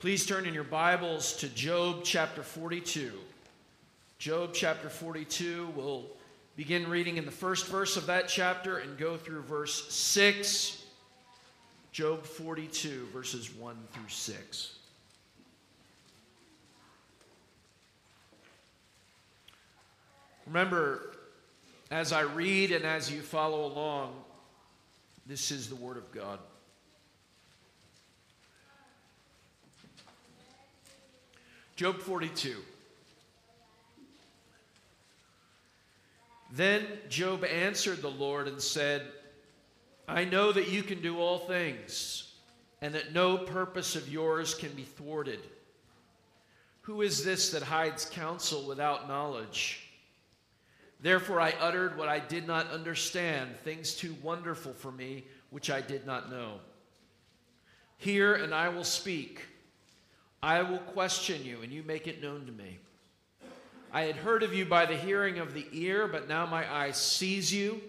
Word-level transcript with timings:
Please 0.00 0.24
turn 0.24 0.46
in 0.46 0.54
your 0.54 0.62
Bibles 0.62 1.32
to 1.38 1.48
Job 1.48 2.04
chapter 2.04 2.44
42. 2.44 3.10
Job 4.20 4.50
chapter 4.54 4.88
42. 4.88 5.72
We'll 5.74 6.04
begin 6.54 6.88
reading 6.88 7.16
in 7.16 7.24
the 7.24 7.32
first 7.32 7.66
verse 7.66 7.96
of 7.96 8.06
that 8.06 8.28
chapter 8.28 8.78
and 8.78 8.96
go 8.96 9.16
through 9.16 9.42
verse 9.42 9.92
6. 9.92 10.84
Job 11.90 12.22
42, 12.22 13.08
verses 13.12 13.52
1 13.52 13.76
through 13.90 14.08
6. 14.08 14.76
Remember, 20.46 21.16
as 21.90 22.12
I 22.12 22.20
read 22.20 22.70
and 22.70 22.84
as 22.84 23.10
you 23.10 23.20
follow 23.20 23.66
along, 23.66 24.14
this 25.26 25.50
is 25.50 25.68
the 25.68 25.74
Word 25.74 25.96
of 25.96 26.12
God. 26.12 26.38
Job 31.78 32.00
42. 32.00 32.56
Then 36.50 36.84
Job 37.08 37.44
answered 37.44 38.02
the 38.02 38.10
Lord 38.10 38.48
and 38.48 38.60
said, 38.60 39.06
I 40.08 40.24
know 40.24 40.50
that 40.50 40.72
you 40.72 40.82
can 40.82 41.00
do 41.00 41.20
all 41.20 41.38
things, 41.38 42.34
and 42.82 42.92
that 42.96 43.12
no 43.12 43.38
purpose 43.38 43.94
of 43.94 44.08
yours 44.08 44.54
can 44.54 44.72
be 44.72 44.82
thwarted. 44.82 45.38
Who 46.80 47.02
is 47.02 47.24
this 47.24 47.52
that 47.52 47.62
hides 47.62 48.06
counsel 48.06 48.66
without 48.66 49.06
knowledge? 49.06 49.88
Therefore 51.00 51.40
I 51.40 51.54
uttered 51.60 51.96
what 51.96 52.08
I 52.08 52.18
did 52.18 52.44
not 52.44 52.72
understand, 52.72 53.56
things 53.62 53.94
too 53.94 54.16
wonderful 54.20 54.72
for 54.72 54.90
me, 54.90 55.26
which 55.50 55.70
I 55.70 55.80
did 55.80 56.04
not 56.04 56.28
know. 56.28 56.54
Hear, 57.98 58.34
and 58.34 58.52
I 58.52 58.68
will 58.68 58.82
speak. 58.82 59.44
I 60.42 60.62
will 60.62 60.78
question 60.78 61.44
you, 61.44 61.62
and 61.62 61.72
you 61.72 61.82
make 61.82 62.06
it 62.06 62.22
known 62.22 62.46
to 62.46 62.52
me. 62.52 62.78
I 63.92 64.02
had 64.02 64.16
heard 64.16 64.42
of 64.42 64.52
you 64.52 64.64
by 64.66 64.86
the 64.86 64.96
hearing 64.96 65.38
of 65.38 65.54
the 65.54 65.66
ear, 65.72 66.06
but 66.06 66.28
now 66.28 66.46
my 66.46 66.70
eye 66.72 66.92
sees 66.92 67.52
you. 67.52 67.80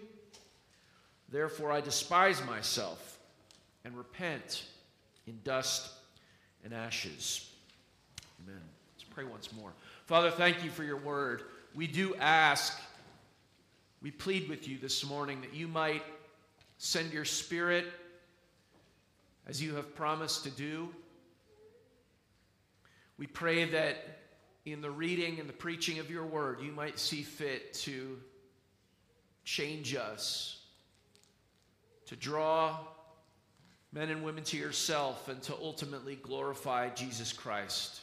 Therefore 1.30 1.70
I 1.70 1.80
despise 1.80 2.44
myself 2.44 3.18
and 3.84 3.96
repent 3.96 4.64
in 5.26 5.38
dust 5.44 5.90
and 6.64 6.72
ashes. 6.74 7.50
Amen. 8.42 8.60
Let's 8.94 9.04
pray 9.04 9.24
once 9.24 9.52
more. 9.52 9.72
Father, 10.06 10.30
thank 10.30 10.64
you 10.64 10.70
for 10.70 10.82
your 10.82 10.96
word. 10.96 11.42
We 11.74 11.86
do 11.86 12.14
ask, 12.16 12.80
we 14.02 14.10
plead 14.10 14.48
with 14.48 14.66
you 14.66 14.78
this 14.78 15.04
morning 15.06 15.40
that 15.42 15.54
you 15.54 15.68
might 15.68 16.02
send 16.78 17.12
your 17.12 17.24
spirit 17.24 17.86
as 19.46 19.62
you 19.62 19.74
have 19.76 19.94
promised 19.94 20.44
to 20.44 20.50
do 20.50 20.88
we 23.20 23.26
pray 23.26 23.66
that 23.66 23.98
in 24.64 24.80
the 24.80 24.90
reading 24.90 25.40
and 25.40 25.48
the 25.48 25.52
preaching 25.52 25.98
of 25.98 26.10
your 26.10 26.24
word, 26.24 26.62
you 26.62 26.72
might 26.72 26.98
see 26.98 27.22
fit 27.22 27.74
to 27.74 28.18
change 29.44 29.94
us, 29.94 30.58
to 32.06 32.16
draw 32.16 32.78
men 33.92 34.08
and 34.08 34.24
women 34.24 34.42
to 34.44 34.56
yourself, 34.56 35.28
and 35.28 35.42
to 35.42 35.54
ultimately 35.60 36.16
glorify 36.16 36.88
Jesus 36.88 37.30
Christ. 37.30 38.00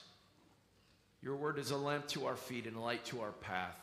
Your 1.23 1.35
word 1.35 1.57
is 1.57 1.71
a 1.71 1.77
lamp 1.77 2.07
to 2.09 2.27
our 2.27 2.35
feet 2.35 2.67
and 2.67 2.77
a 2.77 2.79
light 2.79 3.03
to 3.05 3.21
our 3.21 3.31
path. 3.31 3.75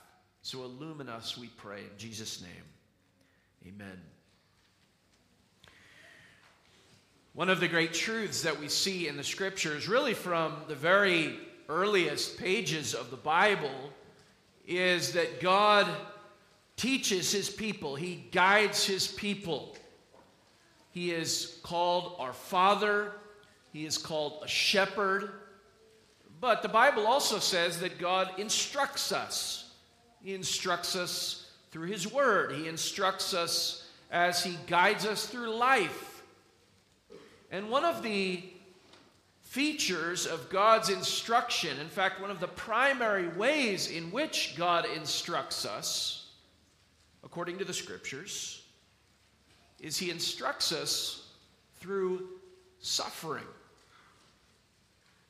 So 0.42 0.62
illumine 0.62 1.08
us, 1.08 1.36
we 1.36 1.48
pray, 1.48 1.80
in 1.80 1.98
Jesus' 1.98 2.42
name. 2.42 3.74
Amen. 3.74 4.13
One 7.34 7.50
of 7.50 7.58
the 7.58 7.66
great 7.66 7.92
truths 7.92 8.42
that 8.42 8.60
we 8.60 8.68
see 8.68 9.08
in 9.08 9.16
the 9.16 9.24
scriptures, 9.24 9.89
really 9.89 10.14
from 10.14 10.55
the 10.68 10.77
very 10.77 11.36
earliest 11.68 12.39
pages 12.39 12.95
of 12.95 13.11
the 13.11 13.17
Bible, 13.17 13.90
is 14.68 15.14
that 15.14 15.40
God 15.40 15.89
teaches 16.77 17.33
his 17.33 17.50
people, 17.50 17.96
he 17.96 18.24
guides 18.30 18.86
his 18.86 19.08
people. 19.08 19.77
He 20.92 21.11
is 21.11 21.58
called 21.64 22.14
our 22.20 22.33
Father, 22.33 23.11
he 23.72 23.84
is 23.84 23.98
called 23.98 24.45
a 24.45 24.48
shepherd. 24.48 25.33
But 26.40 26.62
the 26.62 26.68
Bible 26.68 27.05
also 27.05 27.40
says 27.40 27.80
that 27.80 27.98
God 27.98 28.30
instructs 28.39 29.11
us. 29.11 29.72
He 30.22 30.34
instructs 30.34 30.95
us 30.95 31.51
through 31.72 31.89
his 31.89 32.12
word, 32.12 32.52
he 32.52 32.68
instructs 32.68 33.34
us 33.34 33.89
as 34.12 34.45
he 34.45 34.56
guides 34.68 35.05
us 35.05 35.27
through 35.27 35.52
life. 35.52 36.14
And 37.54 37.70
one 37.70 37.84
of 37.84 38.02
the 38.02 38.42
features 39.42 40.26
of 40.26 40.50
God's 40.50 40.88
instruction, 40.88 41.78
in 41.78 41.86
fact, 41.86 42.20
one 42.20 42.32
of 42.32 42.40
the 42.40 42.48
primary 42.48 43.28
ways 43.28 43.92
in 43.92 44.10
which 44.10 44.56
God 44.56 44.86
instructs 44.96 45.64
us, 45.64 46.32
according 47.22 47.58
to 47.58 47.64
the 47.64 47.72
scriptures, 47.72 48.64
is 49.78 49.96
He 49.96 50.10
instructs 50.10 50.72
us 50.72 51.28
through 51.76 52.26
suffering. 52.80 53.46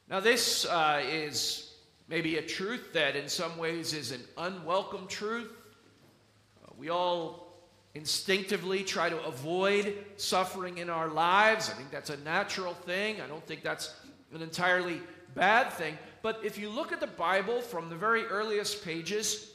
Now, 0.08 0.20
this 0.20 0.64
uh, 0.64 1.02
is 1.06 1.74
maybe 2.08 2.38
a 2.38 2.42
truth 2.42 2.94
that 2.94 3.16
in 3.16 3.28
some 3.28 3.58
ways 3.58 3.92
is 3.92 4.12
an 4.12 4.22
unwelcome 4.38 5.08
truth. 5.08 5.52
Uh, 6.64 6.72
we 6.78 6.88
all 6.88 7.43
instinctively 7.94 8.82
try 8.82 9.08
to 9.08 9.22
avoid 9.24 9.96
suffering 10.16 10.78
in 10.78 10.90
our 10.90 11.08
lives. 11.08 11.70
I 11.70 11.74
think 11.74 11.90
that's 11.90 12.10
a 12.10 12.16
natural 12.18 12.74
thing. 12.74 13.20
I 13.20 13.26
don't 13.26 13.46
think 13.46 13.62
that's 13.62 13.94
an 14.34 14.42
entirely 14.42 15.00
bad 15.34 15.72
thing. 15.72 15.96
But 16.22 16.40
if 16.44 16.58
you 16.58 16.70
look 16.70 16.92
at 16.92 17.00
the 17.00 17.06
Bible 17.06 17.60
from 17.60 17.88
the 17.88 17.96
very 17.96 18.24
earliest 18.24 18.84
pages 18.84 19.50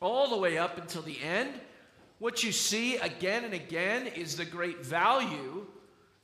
all 0.00 0.28
the 0.28 0.36
way 0.36 0.58
up 0.58 0.78
until 0.78 1.02
the 1.02 1.18
end, 1.22 1.50
what 2.18 2.42
you 2.42 2.52
see 2.52 2.96
again 2.96 3.44
and 3.44 3.54
again 3.54 4.06
is 4.06 4.36
the 4.36 4.44
great 4.44 4.84
value 4.84 5.66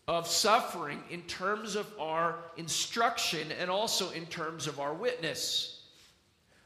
of 0.09 0.27
suffering 0.27 1.03
in 1.11 1.23
terms 1.23 1.77
of 1.77 1.87
our 1.99 2.37
instruction 2.57 3.53
and 3.61 3.71
also 3.71 4.11
in 4.11 4.27
terms 4.27 4.67
of 4.67 4.81
our 4.81 4.93
witness. 4.93 5.83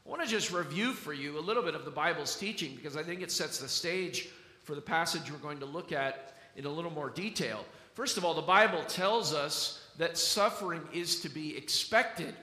I 0.05 0.09
want 0.09 0.23
to 0.23 0.27
just 0.27 0.51
review 0.51 0.93
for 0.93 1.13
you 1.13 1.37
a 1.37 1.41
little 1.41 1.63
bit 1.63 1.75
of 1.75 1.85
the 1.85 1.91
Bible's 1.91 2.35
teaching 2.35 2.75
because 2.75 2.97
I 2.97 3.03
think 3.03 3.21
it 3.21 3.31
sets 3.31 3.59
the 3.59 3.67
stage 3.67 4.29
for 4.67 4.75
the 4.75 4.81
passage 4.81 5.31
we're 5.31 5.37
going 5.37 5.61
to 5.61 5.65
look 5.65 5.93
at 5.93 6.33
in 6.57 6.65
a 6.65 6.69
little 6.69 6.91
more 6.91 7.09
detail. 7.09 7.63
First 7.93 8.17
of 8.17 8.25
all, 8.25 8.33
the 8.33 8.41
Bible 8.41 8.83
tells 8.83 9.33
us 9.33 9.81
that 9.97 10.17
suffering 10.17 10.81
is 10.93 11.21
to 11.21 11.29
be 11.29 11.55
expected, 11.55 12.35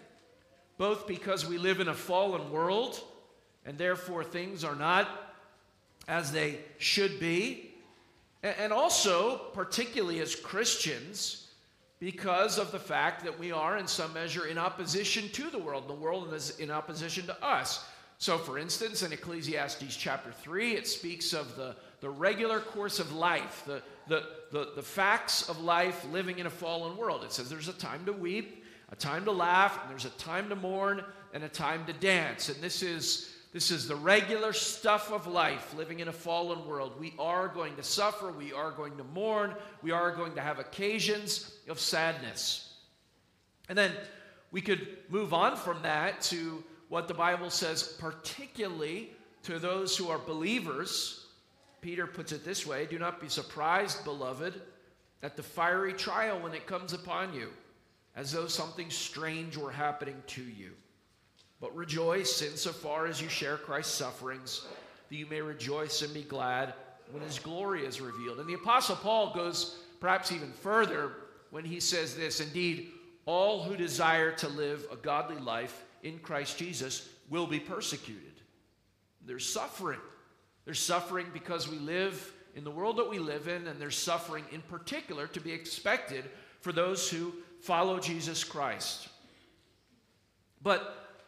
both 0.78 1.06
because 1.06 1.46
we 1.46 1.58
live 1.58 1.80
in 1.80 1.88
a 1.88 1.94
fallen 1.94 2.50
world 2.50 2.98
and 3.66 3.76
therefore 3.76 4.24
things 4.24 4.64
are 4.64 4.74
not 4.74 5.06
as 6.08 6.32
they 6.32 6.60
should 6.78 7.20
be, 7.20 7.74
and 8.42 8.72
also, 8.72 9.36
particularly 9.52 10.20
as 10.20 10.34
Christians, 10.34 11.50
because 11.98 12.58
of 12.58 12.72
the 12.72 12.78
fact 12.78 13.22
that 13.24 13.38
we 13.38 13.52
are, 13.52 13.76
in 13.76 13.86
some 13.86 14.14
measure, 14.14 14.46
in 14.46 14.56
opposition 14.56 15.28
to 15.30 15.50
the 15.50 15.58
world. 15.58 15.88
The 15.88 15.94
world 15.94 16.32
is 16.32 16.58
in 16.58 16.70
opposition 16.70 17.26
to 17.26 17.44
us. 17.44 17.84
So, 18.18 18.38
for 18.38 18.58
instance, 18.58 19.02
in 19.02 19.12
Ecclesiastes 19.12 19.96
chapter 19.96 20.30
3, 20.30 20.72
it 20.72 20.86
speaks 20.86 21.32
of 21.32 21.56
the 21.56 21.74
the 22.04 22.10
regular 22.10 22.60
course 22.60 22.98
of 23.00 23.14
life, 23.14 23.62
the, 23.66 23.80
the, 24.08 24.24
the, 24.52 24.72
the 24.76 24.82
facts 24.82 25.48
of 25.48 25.62
life 25.62 26.04
living 26.12 26.38
in 26.38 26.44
a 26.44 26.50
fallen 26.50 26.98
world. 26.98 27.24
It 27.24 27.32
says 27.32 27.48
there's 27.48 27.68
a 27.68 27.72
time 27.72 28.04
to 28.04 28.12
weep, 28.12 28.62
a 28.92 28.94
time 28.94 29.24
to 29.24 29.32
laugh, 29.32 29.80
and 29.80 29.90
there's 29.90 30.04
a 30.04 30.10
time 30.10 30.50
to 30.50 30.54
mourn, 30.54 31.02
and 31.32 31.42
a 31.44 31.48
time 31.48 31.86
to 31.86 31.94
dance. 31.94 32.50
And 32.50 32.62
this 32.62 32.82
is 32.82 33.30
this 33.54 33.70
is 33.70 33.88
the 33.88 33.96
regular 33.96 34.52
stuff 34.52 35.10
of 35.12 35.26
life 35.26 35.74
living 35.74 36.00
in 36.00 36.08
a 36.08 36.12
fallen 36.12 36.66
world. 36.66 37.00
We 37.00 37.14
are 37.18 37.48
going 37.48 37.74
to 37.76 37.82
suffer, 37.82 38.30
we 38.30 38.52
are 38.52 38.70
going 38.70 38.98
to 38.98 39.04
mourn, 39.04 39.54
we 39.80 39.90
are 39.90 40.14
going 40.14 40.34
to 40.34 40.42
have 40.42 40.58
occasions 40.58 41.56
of 41.70 41.80
sadness. 41.80 42.74
And 43.70 43.78
then 43.78 43.92
we 44.50 44.60
could 44.60 44.98
move 45.08 45.32
on 45.32 45.56
from 45.56 45.80
that 45.84 46.20
to 46.22 46.62
what 46.90 47.08
the 47.08 47.14
Bible 47.14 47.48
says, 47.48 47.96
particularly 47.98 49.10
to 49.44 49.58
those 49.58 49.96
who 49.96 50.10
are 50.10 50.18
believers 50.18 51.23
Peter 51.84 52.06
puts 52.06 52.32
it 52.32 52.46
this 52.46 52.66
way 52.66 52.86
Do 52.86 52.98
not 52.98 53.20
be 53.20 53.28
surprised, 53.28 54.04
beloved, 54.04 54.54
at 55.22 55.36
the 55.36 55.42
fiery 55.42 55.92
trial 55.92 56.40
when 56.40 56.54
it 56.54 56.66
comes 56.66 56.94
upon 56.94 57.34
you, 57.34 57.50
as 58.16 58.32
though 58.32 58.46
something 58.46 58.88
strange 58.88 59.58
were 59.58 59.70
happening 59.70 60.16
to 60.28 60.42
you. 60.42 60.70
But 61.60 61.76
rejoice 61.76 62.40
insofar 62.40 63.06
as 63.06 63.20
you 63.20 63.28
share 63.28 63.58
Christ's 63.58 63.94
sufferings, 63.94 64.66
that 65.10 65.16
you 65.16 65.26
may 65.26 65.42
rejoice 65.42 66.00
and 66.00 66.14
be 66.14 66.22
glad 66.22 66.72
when 67.12 67.22
his 67.22 67.38
glory 67.38 67.84
is 67.84 68.00
revealed. 68.00 68.40
And 68.40 68.48
the 68.48 68.54
Apostle 68.54 68.96
Paul 68.96 69.34
goes 69.34 69.76
perhaps 70.00 70.32
even 70.32 70.52
further 70.52 71.12
when 71.50 71.66
he 71.66 71.80
says 71.80 72.16
this 72.16 72.40
Indeed, 72.40 72.92
all 73.26 73.62
who 73.62 73.76
desire 73.76 74.32
to 74.36 74.48
live 74.48 74.86
a 74.90 74.96
godly 74.96 75.38
life 75.38 75.84
in 76.02 76.18
Christ 76.20 76.56
Jesus 76.56 77.10
will 77.28 77.46
be 77.46 77.60
persecuted. 77.60 78.32
There's 79.26 79.46
suffering. 79.46 80.00
There's 80.64 80.80
suffering 80.80 81.26
because 81.32 81.68
we 81.68 81.78
live 81.78 82.32
in 82.54 82.64
the 82.64 82.70
world 82.70 82.98
that 82.98 83.10
we 83.10 83.18
live 83.18 83.48
in, 83.48 83.66
and 83.66 83.80
there's 83.80 83.98
suffering 83.98 84.44
in 84.52 84.62
particular 84.62 85.26
to 85.28 85.40
be 85.40 85.52
expected 85.52 86.24
for 86.60 86.72
those 86.72 87.10
who 87.10 87.32
follow 87.60 87.98
Jesus 87.98 88.44
Christ. 88.44 89.08
But 90.62 91.18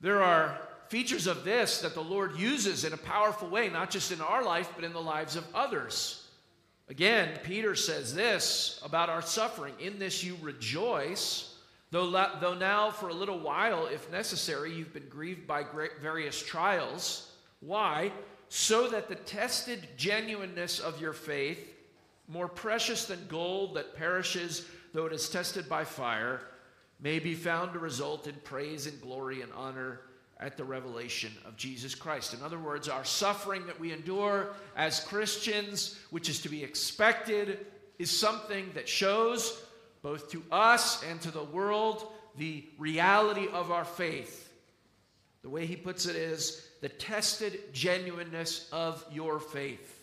there 0.00 0.22
are 0.22 0.58
features 0.88 1.26
of 1.26 1.44
this 1.44 1.80
that 1.80 1.94
the 1.94 2.02
Lord 2.02 2.36
uses 2.36 2.84
in 2.84 2.92
a 2.92 2.98
powerful 2.98 3.48
way, 3.48 3.68
not 3.68 3.90
just 3.90 4.12
in 4.12 4.20
our 4.20 4.42
life, 4.42 4.70
but 4.74 4.84
in 4.84 4.92
the 4.92 5.00
lives 5.00 5.36
of 5.36 5.44
others. 5.54 6.26
Again, 6.88 7.38
Peter 7.44 7.76
says 7.76 8.12
this 8.12 8.80
about 8.84 9.08
our 9.08 9.22
suffering 9.22 9.74
In 9.78 10.00
this 10.00 10.24
you 10.24 10.36
rejoice, 10.42 11.54
though, 11.92 12.10
though 12.40 12.54
now 12.54 12.90
for 12.90 13.08
a 13.08 13.14
little 13.14 13.38
while, 13.38 13.86
if 13.86 14.10
necessary, 14.10 14.74
you've 14.74 14.92
been 14.92 15.08
grieved 15.08 15.46
by 15.46 15.64
various 16.02 16.42
trials. 16.42 17.30
Why? 17.60 18.10
So 18.50 18.88
that 18.88 19.08
the 19.08 19.14
tested 19.14 19.88
genuineness 19.96 20.80
of 20.80 21.00
your 21.00 21.12
faith, 21.14 21.72
more 22.28 22.48
precious 22.48 23.06
than 23.06 23.26
gold 23.28 23.76
that 23.76 23.96
perishes 23.96 24.66
though 24.92 25.06
it 25.06 25.12
is 25.12 25.28
tested 25.28 25.68
by 25.68 25.84
fire, 25.84 26.40
may 27.00 27.18
be 27.18 27.34
found 27.34 27.72
to 27.72 27.78
result 27.78 28.26
in 28.26 28.34
praise 28.44 28.86
and 28.86 29.00
glory 29.00 29.42
and 29.42 29.52
honor 29.52 30.00
at 30.38 30.56
the 30.56 30.64
revelation 30.64 31.32
of 31.46 31.56
Jesus 31.56 31.94
Christ. 31.94 32.34
In 32.34 32.42
other 32.42 32.58
words, 32.58 32.88
our 32.88 33.04
suffering 33.04 33.66
that 33.66 33.78
we 33.78 33.92
endure 33.92 34.48
as 34.76 35.00
Christians, 35.00 35.98
which 36.10 36.28
is 36.28 36.40
to 36.42 36.48
be 36.48 36.64
expected, 36.64 37.66
is 37.98 38.10
something 38.10 38.70
that 38.74 38.88
shows 38.88 39.62
both 40.02 40.30
to 40.30 40.42
us 40.50 41.04
and 41.04 41.20
to 41.20 41.30
the 41.30 41.44
world 41.44 42.10
the 42.36 42.64
reality 42.78 43.48
of 43.52 43.70
our 43.70 43.84
faith. 43.84 44.49
The 45.42 45.48
way 45.48 45.66
he 45.66 45.76
puts 45.76 46.06
it 46.06 46.16
is 46.16 46.68
the 46.80 46.88
tested 46.88 47.72
genuineness 47.72 48.68
of 48.72 49.04
your 49.10 49.40
faith. 49.40 49.96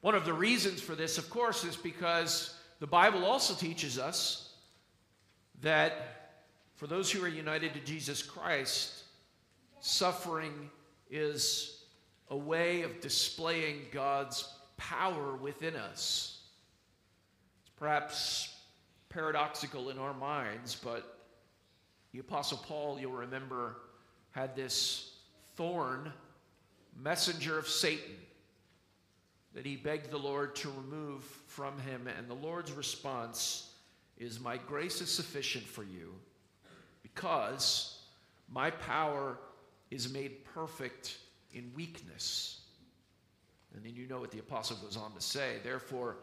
One 0.00 0.14
of 0.14 0.24
the 0.24 0.32
reasons 0.32 0.80
for 0.80 0.94
this, 0.94 1.18
of 1.18 1.28
course, 1.30 1.64
is 1.64 1.76
because 1.76 2.54
the 2.80 2.86
Bible 2.86 3.24
also 3.24 3.54
teaches 3.54 3.98
us 3.98 4.52
that 5.60 6.42
for 6.76 6.86
those 6.86 7.10
who 7.10 7.24
are 7.24 7.28
united 7.28 7.74
to 7.74 7.80
Jesus 7.80 8.22
Christ, 8.22 9.02
suffering 9.80 10.70
is 11.10 11.82
a 12.30 12.36
way 12.36 12.82
of 12.82 13.00
displaying 13.00 13.86
God's 13.92 14.48
power 14.76 15.34
within 15.36 15.74
us. 15.74 16.42
It's 17.62 17.72
perhaps 17.76 18.54
paradoxical 19.08 19.90
in 19.90 19.98
our 19.98 20.14
minds, 20.14 20.76
but 20.76 21.17
the 22.12 22.20
Apostle 22.20 22.58
Paul, 22.58 22.98
you'll 22.98 23.12
remember, 23.12 23.76
had 24.30 24.56
this 24.56 25.16
thorn, 25.56 26.12
messenger 26.96 27.58
of 27.58 27.68
Satan, 27.68 28.14
that 29.54 29.66
he 29.66 29.76
begged 29.76 30.10
the 30.10 30.18
Lord 30.18 30.54
to 30.56 30.70
remove 30.70 31.24
from 31.46 31.78
him. 31.80 32.06
And 32.06 32.28
the 32.28 32.34
Lord's 32.34 32.72
response 32.72 33.72
is, 34.16 34.40
My 34.40 34.56
grace 34.56 35.00
is 35.00 35.10
sufficient 35.10 35.64
for 35.64 35.82
you 35.82 36.14
because 37.02 37.98
my 38.50 38.70
power 38.70 39.38
is 39.90 40.12
made 40.12 40.44
perfect 40.44 41.18
in 41.52 41.70
weakness. 41.74 42.60
And 43.74 43.84
then 43.84 43.94
you 43.94 44.06
know 44.06 44.20
what 44.20 44.30
the 44.30 44.38
apostle 44.38 44.76
goes 44.76 44.96
on 44.96 45.12
to 45.12 45.20
say. 45.20 45.56
Therefore, 45.62 46.16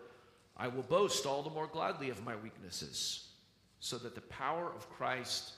I 0.58 0.68
will 0.68 0.84
boast 0.84 1.26
all 1.26 1.44
the 1.44 1.50
more 1.50 1.68
gladly 1.68 2.10
of 2.10 2.24
my 2.24 2.36
weaknesses, 2.36 3.28
so 3.80 3.98
that 3.98 4.16
the 4.16 4.22
power 4.22 4.72
of 4.76 4.90
Christ 4.90 5.54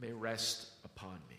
may 0.00 0.12
rest 0.12 0.68
upon 0.84 1.18
me. 1.28 1.36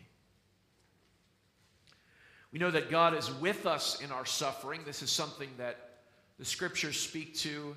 We 2.51 2.59
know 2.59 2.71
that 2.71 2.91
God 2.91 3.13
is 3.13 3.31
with 3.35 3.65
us 3.65 4.01
in 4.01 4.11
our 4.11 4.25
suffering. 4.25 4.81
This 4.85 5.01
is 5.01 5.09
something 5.09 5.49
that 5.57 5.89
the 6.37 6.45
scriptures 6.45 6.99
speak 6.99 7.35
to 7.39 7.75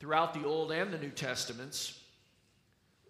throughout 0.00 0.32
the 0.32 0.44
Old 0.46 0.72
and 0.72 0.92
the 0.92 0.98
New 0.98 1.10
Testaments. 1.10 2.00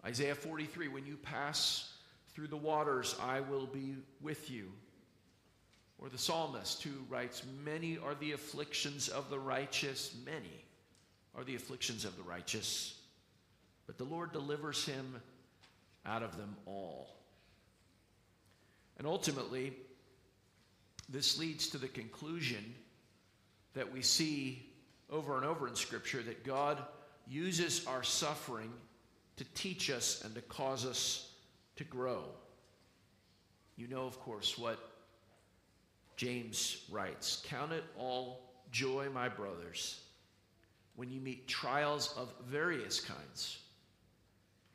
Isaiah 0.05 0.35
43 0.35 0.89
When 0.89 1.07
you 1.07 1.17
pass 1.17 1.93
through 2.35 2.49
the 2.49 2.57
waters, 2.57 3.15
I 3.23 3.41
will 3.41 3.67
be 3.67 3.97
with 4.21 4.51
you. 4.51 4.73
Or 5.99 6.09
the 6.09 6.19
psalmist 6.19 6.83
who 6.83 6.91
writes, 7.09 7.43
Many 7.65 7.99
are 7.99 8.15
the 8.17 8.33
afflictions 8.33 9.09
of 9.09 9.31
the 9.31 9.39
righteous, 9.39 10.15
many 10.25 10.65
are 11.35 11.45
the 11.45 11.55
afflictions 11.55 12.05
of 12.05 12.17
the 12.17 12.23
righteous, 12.23 13.01
but 13.87 13.97
the 13.97 14.05
Lord 14.05 14.33
delivers 14.33 14.85
him 14.85 15.21
out 16.07 16.23
of 16.23 16.37
them 16.37 16.57
all. 16.67 17.17
And 18.99 19.07
ultimately, 19.07 19.73
this 21.09 21.39
leads 21.39 21.69
to 21.71 21.79
the 21.79 21.89
conclusion 21.89 22.75
that 23.75 23.93
we 23.93 24.03
see 24.03 24.67
over 25.11 25.37
and 25.37 25.45
over 25.45 25.69
in 25.69 25.75
Scripture 25.75 26.23
that 26.23 26.45
God 26.45 26.79
uses 27.29 27.87
our 27.87 28.03
suffering 28.03 28.73
to 29.37 29.45
teach 29.55 29.91
us 29.91 30.23
and 30.25 30.35
to 30.35 30.41
cause 30.43 30.87
us 30.87 31.33
to 31.77 31.85
grow. 31.85 32.25
You 33.77 33.89
know, 33.89 34.07
of 34.07 34.19
course, 34.21 34.57
what 34.57 34.79
James 36.17 36.85
writes 36.91 37.43
Count 37.47 37.73
it 37.73 37.85
all 37.99 38.47
joy, 38.71 39.09
my 39.13 39.29
brothers, 39.29 40.01
when 40.97 41.11
you 41.11 41.21
meet 41.21 41.47
trials 41.47 42.15
of 42.17 42.33
various 42.49 43.01
kinds, 43.01 43.59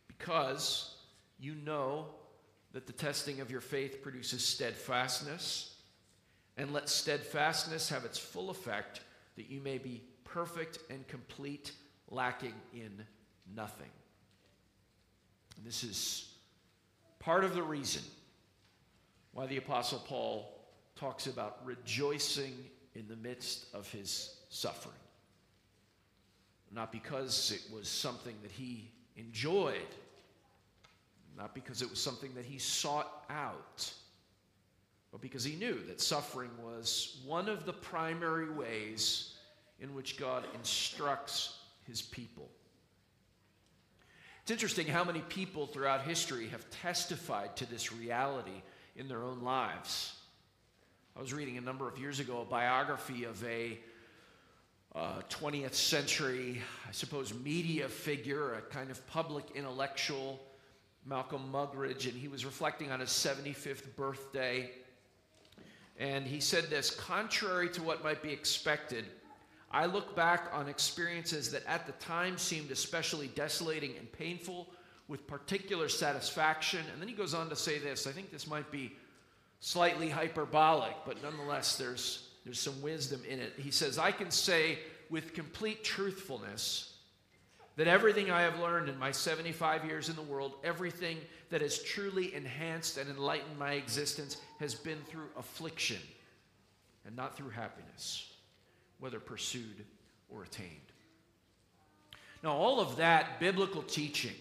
because 0.07 0.95
you 1.41 1.55
know 1.55 2.05
that 2.71 2.88
the 2.88 2.93
testing 2.93 3.41
of 3.41 3.51
your 3.51 3.59
faith 3.59 4.01
produces 4.01 4.45
steadfastness, 4.45 5.75
and 6.55 6.71
let 6.71 6.88
steadfastness 6.88 7.89
have 7.89 8.05
its 8.05 8.19
full 8.19 8.49
effect, 8.49 9.01
that 9.35 9.49
you 9.49 9.59
may 9.59 9.77
be 9.77 10.03
perfect 10.23 10.79
and 10.89 11.05
complete, 11.07 11.71
lacking 12.09 12.53
in 12.73 13.03
nothing. 13.55 13.89
And 15.57 15.65
this 15.65 15.83
is 15.83 16.33
part 17.19 17.43
of 17.43 17.55
the 17.55 17.63
reason 17.63 18.03
why 19.33 19.47
the 19.47 19.57
Apostle 19.57 19.99
Paul 19.99 20.61
talks 20.95 21.27
about 21.27 21.65
rejoicing 21.65 22.53
in 22.95 23.07
the 23.07 23.15
midst 23.15 23.65
of 23.73 23.89
his 23.91 24.38
suffering. 24.49 24.93
Not 26.71 26.91
because 26.91 27.51
it 27.51 27.73
was 27.73 27.88
something 27.88 28.35
that 28.43 28.51
he 28.51 28.91
enjoyed, 29.15 29.88
not 31.38 31.54
because 31.56 31.81
it 31.81 31.89
was 31.89 32.01
something 32.01 32.33
that 32.36 32.45
he 32.45 32.57
sought 32.57 33.25
out, 33.30 33.92
but 35.12 35.22
because 35.22 35.44
he 35.44 35.56
knew 35.56 35.80
that 35.88 36.01
suffering 36.01 36.51
was 36.63 37.22
one 37.25 37.50
of 37.50 37.66
the 37.66 37.74
primary 37.74 38.50
ways 38.50 39.36
in 39.79 39.94
which 39.96 40.17
God 40.17 40.46
instructs 40.55 41.58
his 41.88 42.01
people. 42.01 42.50
It's 44.44 44.51
interesting 44.51 44.88
how 44.88 45.03
many 45.03 45.22
people 45.22 45.67
throughout 45.67 46.01
history 46.01 46.48
have 46.50 46.70
testified 46.70 47.55
to 47.58 47.70
this 47.70 47.94
reality 47.94 48.62
in 48.96 49.08
their 49.08 49.24
own 49.24 49.41
lives. 49.41 50.15
I 51.15 51.22
was 51.22 51.34
reading 51.34 51.58
a 51.58 51.62
number 51.62 51.88
of 51.88 51.98
years 51.98 52.20
ago 52.20 52.41
a 52.41 52.46
biography 52.46 53.25
of 53.25 53.44
a 53.44 53.77
uh, 54.96 55.22
20th 55.29 55.74
century, 55.74 56.62
I 56.88 56.91
suppose, 56.91 57.34
media 57.34 57.88
figure, 57.88 58.55
a 58.55 58.62
kind 58.62 58.91
of 58.91 59.05
public 59.08 59.46
intellectual, 59.55 60.39
Malcolm 61.05 61.50
Muggeridge, 61.51 62.05
and 62.05 62.13
he 62.13 62.27
was 62.27 62.46
reflecting 62.46 62.91
on 62.91 63.00
his 63.00 63.10
75th 63.10 63.96
birthday. 63.96 64.72
And 66.00 66.25
he 66.25 66.39
said 66.39 66.70
this 66.70 66.91
contrary 66.91 67.70
to 67.70 67.84
what 67.84 68.03
might 68.03 68.22
be 68.22 68.31
expected, 68.31 69.05
I 69.72 69.86
look 69.86 70.15
back 70.15 70.50
on 70.53 70.67
experiences 70.67 71.51
that 71.51 71.65
at 71.65 71.86
the 71.86 71.93
time 71.93 72.38
seemed 72.38 72.72
especially 72.72 73.27
desolating 73.29 73.96
and 73.98 74.12
painful 74.12 74.67
with 75.08 75.25
particular 75.27 75.89
satisfaction. 75.89 76.81
And 76.91 77.01
then 77.01 77.08
he 77.08 77.13
goes 77.13 77.34
on 77.34 77.50
to 77.50 77.55
say 77.55 77.79
this. 77.79 78.05
I 78.05 78.12
think 78.12 78.31
this 78.31 78.48
might 78.48 78.70
be 78.70 78.93
slightly 79.60 80.10
hyperbolic, 80.10 80.96
but 81.05 81.22
nonetheless, 81.24 81.77
there's, 81.77 82.29
there's 82.43 82.60
some 82.60 82.81
wisdom 82.81 83.22
in 83.27 83.39
it. 83.39 83.53
He 83.58 83.72
says, 83.72 83.98
I 83.98 84.12
can 84.12 84.31
say 84.31 84.79
with 85.10 85.34
complete 85.34 85.84
truthfulness 85.84 86.90
that 87.78 87.88
everything 87.88 88.30
I 88.30 88.42
have 88.42 88.60
learned 88.60 88.90
in 88.90 89.00
my 89.00 89.12
75 89.12 89.86
years 89.86 90.10
in 90.10 90.16
the 90.16 90.22
world, 90.22 90.56
everything 90.63 91.18
that 91.50 91.62
has 91.62 91.82
truly 91.82 92.34
enhanced 92.34 92.98
and 92.98 93.10
enlightened 93.10 93.58
my 93.58 93.74
existence, 93.74 94.38
has 94.60 94.75
been 94.75 95.00
through 95.08 95.28
affliction 95.38 96.00
and 97.06 97.16
not 97.16 97.36
through 97.36 97.50
happiness 97.50 98.32
whether 99.00 99.20
pursued 99.20 99.84
or 100.30 100.44
attained. 100.44 100.70
Now, 102.44 102.54
all 102.54 102.80
of 102.80 102.98
that 102.98 103.40
biblical 103.40 103.82
teaching 103.84 104.36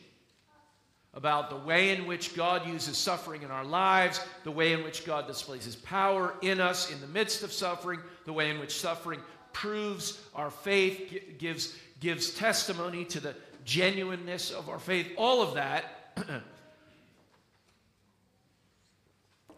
about 1.12 1.50
the 1.50 1.56
way 1.56 1.90
in 1.90 2.06
which 2.06 2.36
God 2.36 2.68
uses 2.68 2.96
suffering 2.96 3.42
in 3.42 3.50
our 3.50 3.64
lives, 3.64 4.20
the 4.44 4.50
way 4.50 4.72
in 4.72 4.84
which 4.84 5.04
God 5.04 5.26
displays 5.26 5.64
his 5.64 5.76
power 5.76 6.34
in 6.40 6.60
us 6.60 6.92
in 6.92 7.00
the 7.00 7.06
midst 7.08 7.42
of 7.42 7.52
suffering, 7.52 8.00
the 8.26 8.32
way 8.32 8.50
in 8.50 8.60
which 8.60 8.78
suffering 8.78 9.20
proves 9.52 10.20
our 10.34 10.50
faith, 10.50 11.36
gives, 11.38 11.74
gives 12.00 12.30
testimony 12.30 13.04
to 13.06 13.20
the 13.20 13.34
genuineness 13.64 14.50
of 14.50 14.68
our 14.68 14.78
faith, 14.78 15.06
all 15.16 15.42
of 15.42 15.54
that 15.54 15.84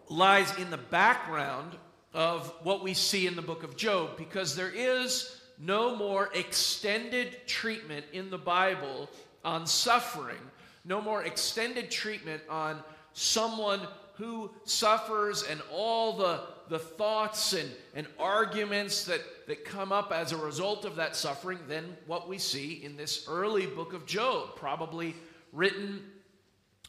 lies 0.09 0.57
in 0.59 0.71
the 0.71 0.77
background 0.77 1.73
of 2.13 2.53
what 2.63 2.83
we 2.83 2.93
see 2.93 3.27
in 3.27 3.37
the 3.37 3.43
book 3.43 3.63
of 3.63 3.77
Job 3.77 4.17
because 4.19 4.55
there 4.55 4.73
is 4.75 5.41
no 5.59 5.97
more 5.97 6.29
extended 6.35 7.47
treatment 7.47 8.05
in 8.13 8.29
the 8.29 8.39
Bible 8.39 9.09
on 9.45 9.67
suffering 9.67 10.39
no 10.85 11.01
more 11.01 11.25
extended 11.25 11.91
treatment 11.91 12.43
on 12.49 12.83
someone 13.15 13.81
who 14.15 14.51
suffers 14.65 15.43
and 15.43 15.61
all 15.73 16.17
the, 16.17 16.41
the 16.69 16.79
thoughts 16.79 17.55
and, 17.55 17.71
and 17.95 18.07
arguments 18.19 19.05
that, 19.05 19.21
that 19.47 19.65
come 19.65 19.91
up 19.91 20.13
as 20.13 20.33
a 20.33 20.37
result 20.37 20.85
of 20.85 20.97
that 20.97 21.17
suffering 21.17 21.59
than 21.67 21.97
what 22.07 22.29
we 22.29 22.39
see 22.39 22.83
in 22.85 22.97
this 22.97 23.27
early 23.29 23.67
book 23.67 23.95
of 23.95 24.07
Job, 24.07 24.55
probably 24.57 25.15
written 25.53 26.03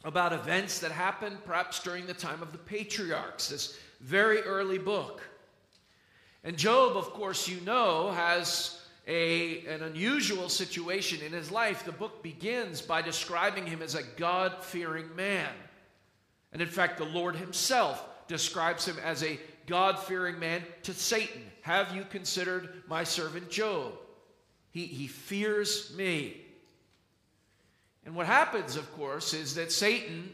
about 0.04 0.32
events 0.32 0.78
that 0.80 0.92
happened 0.92 1.38
perhaps 1.44 1.82
during 1.82 2.06
the 2.06 2.14
time 2.14 2.42
of 2.42 2.52
the 2.52 2.58
patriarchs, 2.58 3.48
this 3.48 3.78
very 4.00 4.42
early 4.42 4.78
book. 4.78 5.22
And 6.44 6.58
Job, 6.58 6.96
of 6.96 7.10
course, 7.14 7.48
you 7.48 7.58
know, 7.62 8.10
has 8.10 8.82
a, 9.06 9.64
an 9.66 9.82
unusual 9.82 10.50
situation 10.50 11.20
in 11.22 11.32
his 11.32 11.50
life. 11.50 11.84
The 11.84 11.92
book 11.92 12.22
begins 12.22 12.82
by 12.82 13.00
describing 13.00 13.66
him 13.66 13.80
as 13.80 13.94
a 13.94 14.02
God 14.16 14.62
fearing 14.62 15.14
man. 15.16 15.50
And 16.54 16.62
in 16.62 16.68
fact, 16.68 16.96
the 16.96 17.04
Lord 17.04 17.36
himself 17.36 18.02
describes 18.26 18.86
him 18.86 18.96
as 19.04 19.22
a 19.22 19.38
God 19.66 19.98
fearing 19.98 20.38
man 20.38 20.62
to 20.84 20.94
Satan. 20.94 21.42
Have 21.62 21.94
you 21.94 22.04
considered 22.08 22.82
my 22.88 23.04
servant 23.04 23.50
Job? 23.50 23.92
He, 24.70 24.86
he 24.86 25.06
fears 25.06 25.92
me. 25.96 26.40
And 28.06 28.14
what 28.14 28.26
happens, 28.26 28.76
of 28.76 28.90
course, 28.94 29.34
is 29.34 29.54
that 29.56 29.72
Satan, 29.72 30.32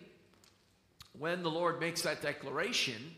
when 1.18 1.42
the 1.42 1.50
Lord 1.50 1.80
makes 1.80 2.02
that 2.02 2.20
declaration, 2.22 3.14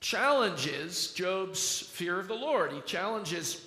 challenges 0.00 1.12
Job's 1.14 1.80
fear 1.80 2.20
of 2.20 2.28
the 2.28 2.34
Lord. 2.34 2.72
He 2.72 2.80
challenges 2.82 3.64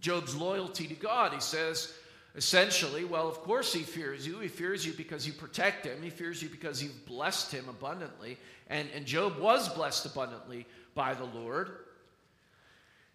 Job's 0.00 0.36
loyalty 0.36 0.86
to 0.86 0.94
God. 0.94 1.32
He 1.32 1.40
says, 1.40 1.92
essentially, 2.34 3.04
well, 3.04 3.28
of 3.28 3.40
course 3.40 3.72
he 3.72 3.82
fears 3.82 4.26
you. 4.26 4.40
He 4.40 4.48
fears 4.48 4.84
you 4.84 4.92
because 4.92 5.26
you 5.26 5.32
protect 5.32 5.86
him, 5.86 6.02
he 6.02 6.10
fears 6.10 6.42
you 6.42 6.48
because 6.48 6.82
you've 6.82 7.06
blessed 7.06 7.52
him 7.52 7.68
abundantly. 7.68 8.38
And, 8.68 8.88
and 8.94 9.06
Job 9.06 9.38
was 9.38 9.68
blessed 9.68 10.06
abundantly 10.06 10.66
by 10.94 11.14
the 11.14 11.24
Lord. 11.24 11.70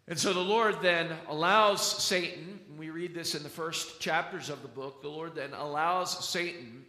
And 0.08 0.18
so 0.18 0.34
the 0.34 0.40
Lord 0.40 0.82
then 0.82 1.12
allows 1.28 2.04
Satan, 2.04 2.60
we 2.78 2.90
read 2.90 3.14
this 3.14 3.36
in 3.36 3.44
the 3.44 3.50
first 3.50 4.00
chapters 4.00 4.50
of 4.50 4.62
the 4.64 4.68
book, 4.68 5.02
the 5.02 5.10
Lord 5.10 5.36
then 5.36 5.54
allows 5.54 6.28
Satan 6.28 6.84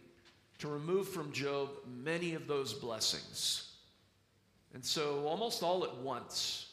to 0.57 0.67
remove 0.67 1.07
from 1.07 1.31
Job 1.31 1.69
many 2.03 2.33
of 2.33 2.47
those 2.47 2.73
blessings. 2.73 3.71
And 4.73 4.83
so, 4.83 5.25
almost 5.27 5.63
all 5.63 5.83
at 5.83 5.97
once, 5.97 6.71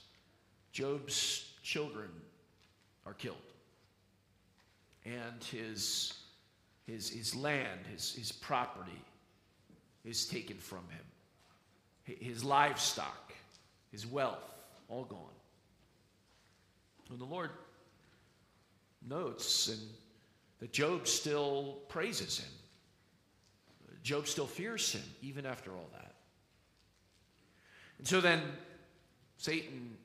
Job's 0.72 1.50
children 1.62 2.08
are 3.04 3.14
killed. 3.14 3.47
And 5.08 5.42
his, 5.44 6.12
his, 6.86 7.08
his 7.08 7.34
land, 7.34 7.80
his, 7.90 8.14
his 8.14 8.30
property 8.30 9.02
is 10.04 10.26
taken 10.26 10.58
from 10.58 10.84
him. 10.90 12.16
His 12.20 12.44
livestock, 12.44 13.32
his 13.90 14.06
wealth, 14.06 14.44
all 14.88 15.04
gone. 15.04 15.18
And 17.10 17.18
the 17.18 17.24
Lord 17.24 17.50
notes 19.08 19.68
and 19.68 19.80
that 20.60 20.72
Job 20.72 21.06
still 21.06 21.78
praises 21.88 22.38
him. 22.38 22.50
Job 24.02 24.26
still 24.26 24.46
fears 24.46 24.92
him, 24.92 25.02
even 25.22 25.46
after 25.46 25.70
all 25.72 25.88
that. 25.92 26.14
And 27.98 28.06
so 28.06 28.20
then 28.20 28.42
Satan 29.36 29.96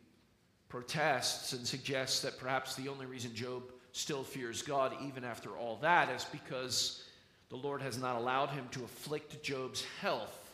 protests 0.68 1.54
and 1.54 1.66
suggests 1.66 2.22
that 2.22 2.38
perhaps 2.38 2.76
the 2.76 2.90
only 2.90 3.06
reason 3.06 3.34
Job 3.34 3.64
still 3.94 4.24
fears 4.24 4.62
God, 4.62 4.94
even 5.08 5.24
after 5.24 5.58
all 5.58 5.78
that, 5.78 6.10
is 6.10 6.26
because 6.26 7.06
the 7.50 7.56
Lord 7.56 7.82
has 7.82 7.98
not 7.98 8.18
allowed 8.18 8.50
him 8.50 8.68
to 8.72 8.84
afflict 8.84 9.42
Job's 9.42 9.86
health, 10.02 10.52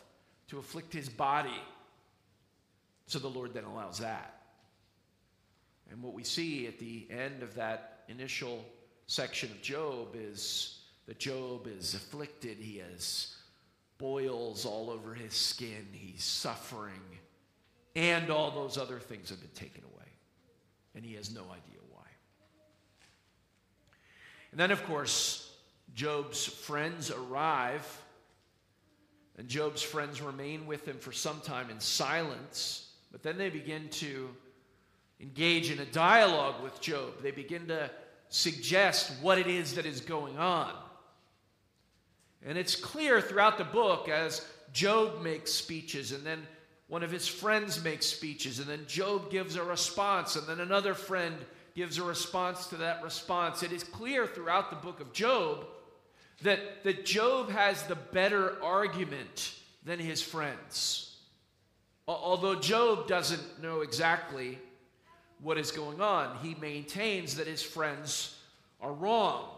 to 0.48 0.58
afflict 0.58 0.92
his 0.92 1.08
body. 1.08 1.60
So 3.06 3.18
the 3.18 3.28
Lord 3.28 3.52
then 3.52 3.64
allows 3.64 3.98
that. 3.98 4.36
And 5.90 6.00
what 6.02 6.14
we 6.14 6.22
see 6.22 6.68
at 6.68 6.78
the 6.78 7.08
end 7.10 7.42
of 7.42 7.54
that 7.56 8.04
initial 8.08 8.64
section 9.08 9.50
of 9.50 9.60
Job 9.60 10.14
is 10.14 10.78
that 11.06 11.18
Job 11.18 11.66
is 11.66 11.94
afflicted. 11.94 12.58
He 12.58 12.78
has 12.78 13.34
boils 13.98 14.64
all 14.64 14.88
over 14.88 15.14
his 15.14 15.34
skin. 15.34 15.88
He's 15.92 16.22
suffering 16.22 17.18
and 17.96 18.30
all 18.30 18.50
those 18.50 18.78
other 18.78 18.98
things 18.98 19.30
have 19.30 19.40
been 19.40 19.50
taken 19.50 19.82
away. 19.94 20.06
And 20.94 21.04
he 21.04 21.14
has 21.14 21.34
no 21.34 21.42
idea. 21.42 21.79
And 24.50 24.60
then, 24.60 24.70
of 24.70 24.84
course, 24.84 25.52
Job's 25.94 26.44
friends 26.44 27.10
arrive, 27.10 27.86
and 29.38 29.48
Job's 29.48 29.82
friends 29.82 30.20
remain 30.20 30.66
with 30.66 30.86
him 30.86 30.98
for 30.98 31.12
some 31.12 31.40
time 31.40 31.70
in 31.70 31.80
silence, 31.80 32.90
but 33.12 33.22
then 33.22 33.38
they 33.38 33.50
begin 33.50 33.88
to 33.90 34.28
engage 35.20 35.70
in 35.70 35.78
a 35.78 35.86
dialogue 35.86 36.62
with 36.62 36.80
Job. 36.80 37.22
They 37.22 37.30
begin 37.30 37.66
to 37.68 37.90
suggest 38.28 39.12
what 39.20 39.38
it 39.38 39.46
is 39.46 39.74
that 39.74 39.86
is 39.86 40.00
going 40.00 40.38
on. 40.38 40.72
And 42.44 42.56
it's 42.56 42.76
clear 42.76 43.20
throughout 43.20 43.58
the 43.58 43.64
book 43.64 44.08
as 44.08 44.46
Job 44.72 45.22
makes 45.22 45.52
speeches 45.52 46.12
and 46.12 46.24
then 46.24 46.46
one 46.90 47.04
of 47.04 47.12
his 47.12 47.28
friends 47.28 47.84
makes 47.84 48.04
speeches, 48.04 48.58
and 48.58 48.66
then 48.68 48.84
Job 48.88 49.30
gives 49.30 49.54
a 49.54 49.62
response, 49.62 50.34
and 50.34 50.44
then 50.48 50.58
another 50.58 50.92
friend 50.92 51.36
gives 51.80 51.96
a 51.96 52.02
response 52.02 52.66
to 52.66 52.76
that 52.76 53.02
response. 53.02 53.62
It 53.62 53.72
is 53.72 53.82
clear 53.82 54.26
throughout 54.26 54.68
the 54.68 54.76
book 54.76 55.00
of 55.00 55.14
Job 55.14 55.64
that, 56.42 56.84
that 56.84 57.06
Job 57.06 57.48
has 57.48 57.84
the 57.84 57.94
better 57.94 58.62
argument 58.62 59.54
than 59.82 59.98
his 59.98 60.20
friends. 60.20 61.16
Although 62.06 62.56
Job 62.56 63.08
doesn't 63.08 63.62
know 63.62 63.80
exactly 63.80 64.58
what 65.40 65.56
is 65.56 65.70
going 65.70 66.02
on, 66.02 66.36
he 66.42 66.54
maintains 66.60 67.36
that 67.36 67.46
his 67.46 67.62
friends 67.62 68.36
are 68.82 68.92
wrong 68.92 69.48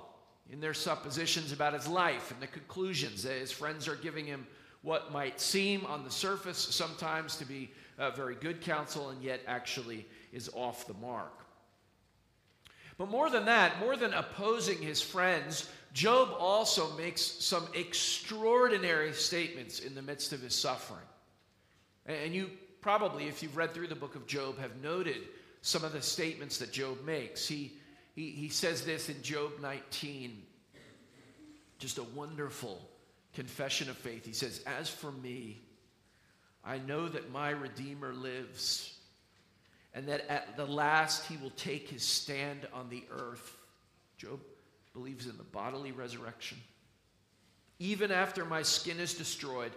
in 0.49 0.61
their 0.61 0.75
suppositions 0.75 1.51
about 1.51 1.75
his 1.75 1.89
life 1.89 2.31
and 2.31 2.41
the 2.41 2.47
conclusions 2.47 3.25
that 3.25 3.37
his 3.37 3.51
friends 3.51 3.89
are 3.89 3.97
giving 3.97 4.27
him 4.27 4.47
what 4.83 5.11
might 5.11 5.41
seem 5.41 5.85
on 5.87 6.05
the 6.05 6.11
surface 6.11 6.59
sometimes 6.59 7.35
to 7.39 7.45
be 7.45 7.73
uh, 7.99 8.13
very 8.13 8.37
good 8.37 8.61
counsel 8.61 9.09
and 9.09 9.21
yet 9.25 9.41
actually 9.49 10.07
is 10.33 10.49
off 10.55 10.87
the 10.87 10.95
mark. 10.95 11.42
But 12.99 13.09
more 13.09 13.31
than 13.31 13.47
that, 13.47 13.81
more 13.81 13.97
than 13.97 14.13
opposing 14.13 14.79
his 14.79 15.01
friends, 15.01 15.69
Job 15.93 16.35
also 16.39 16.97
makes 16.97 17.21
some 17.21 17.67
extraordinary 17.75 19.13
statements 19.13 19.81
in 19.81 19.95
the 19.95 20.03
midst 20.03 20.33
of 20.33 20.41
his 20.41 20.55
suffering. 20.55 21.01
And 22.07 22.35
you 22.35 22.51
probably, 22.81 23.29
if 23.29 23.43
you've 23.43 23.57
read 23.57 23.73
through 23.73 23.89
the 23.89 23.95
book 23.95 24.15
of 24.15 24.27
Job, 24.27 24.59
have 24.59 24.77
noted 24.83 25.19
some 25.61 25.85
of 25.85 25.93
the 25.93 26.03
statements 26.03 26.59
that 26.59 26.73
Job 26.73 27.05
makes. 27.05 27.47
He, 27.47 27.73
he, 28.15 28.31
he 28.31 28.49
says 28.49 28.85
this 28.85 29.09
in 29.09 29.23
Job 29.23 29.53
19, 29.61 30.43
just 31.79 31.99
a 31.99 32.03
wonderful 32.03 32.81
confession 33.35 33.89
of 33.89 33.97
faith. 33.97 34.27
He 34.27 34.33
says, 34.33 34.63
As 34.67 34.89
for 34.89 35.13
me, 35.13 35.61
I 36.65 36.79
know 36.79 37.09
that 37.09 37.31
my 37.31 37.51
Redeemer 37.51 38.13
lives, 38.13 38.92
and 39.95 40.09
that 40.09 40.29
at 40.31 40.57
the 40.57 40.67
last 40.67 41.27
he 41.27 41.37
will 41.37 41.51
take 41.51 41.89
his 41.89 42.03
stand 42.03 42.67
on 42.73 42.89
the 42.89 43.05
earth. 43.11 43.59
Job 44.17 44.41
believes 44.93 45.27
in 45.27 45.37
the 45.37 45.45
bodily 45.45 45.93
resurrection. 45.93 46.59
Even 47.79 48.11
after 48.11 48.45
my 48.45 48.63
skin 48.63 49.01
is 49.01 49.15
destroyed, 49.15 49.73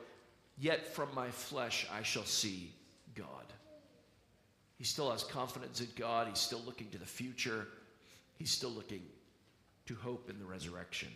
yet 0.57 0.93
from 0.93 1.09
my 1.13 1.29
flesh 1.29 1.87
I 1.91 2.03
shall 2.03 2.25
see 2.25 2.71
God. 3.15 3.27
He 4.77 4.83
still 4.83 5.11
has 5.11 5.23
confidence 5.23 5.79
in 5.79 5.87
God. 5.95 6.27
He's 6.27 6.39
still 6.39 6.61
looking 6.65 6.89
to 6.89 6.97
the 6.97 7.05
future. 7.05 7.67
He's 8.37 8.51
still 8.51 8.69
looking 8.69 9.01
to 9.85 9.95
hope 9.95 10.29
in 10.29 10.37
the 10.39 10.45
resurrection. 10.45 11.09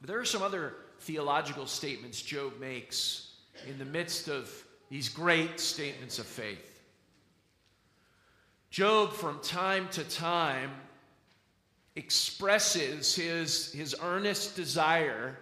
But 0.00 0.08
there 0.08 0.18
are 0.18 0.24
some 0.24 0.42
other 0.42 0.74
theological 1.00 1.66
statements 1.66 2.22
Job 2.22 2.58
makes 2.58 3.34
in 3.68 3.78
the 3.78 3.84
midst 3.84 4.28
of 4.28 4.50
these 4.88 5.08
great 5.08 5.60
statements 5.60 6.18
of 6.18 6.26
faith. 6.26 6.69
Job, 8.70 9.12
from 9.12 9.40
time 9.40 9.88
to 9.90 10.04
time, 10.04 10.70
expresses 11.96 13.14
his, 13.14 13.72
his 13.72 13.96
earnest 14.00 14.54
desire 14.54 15.36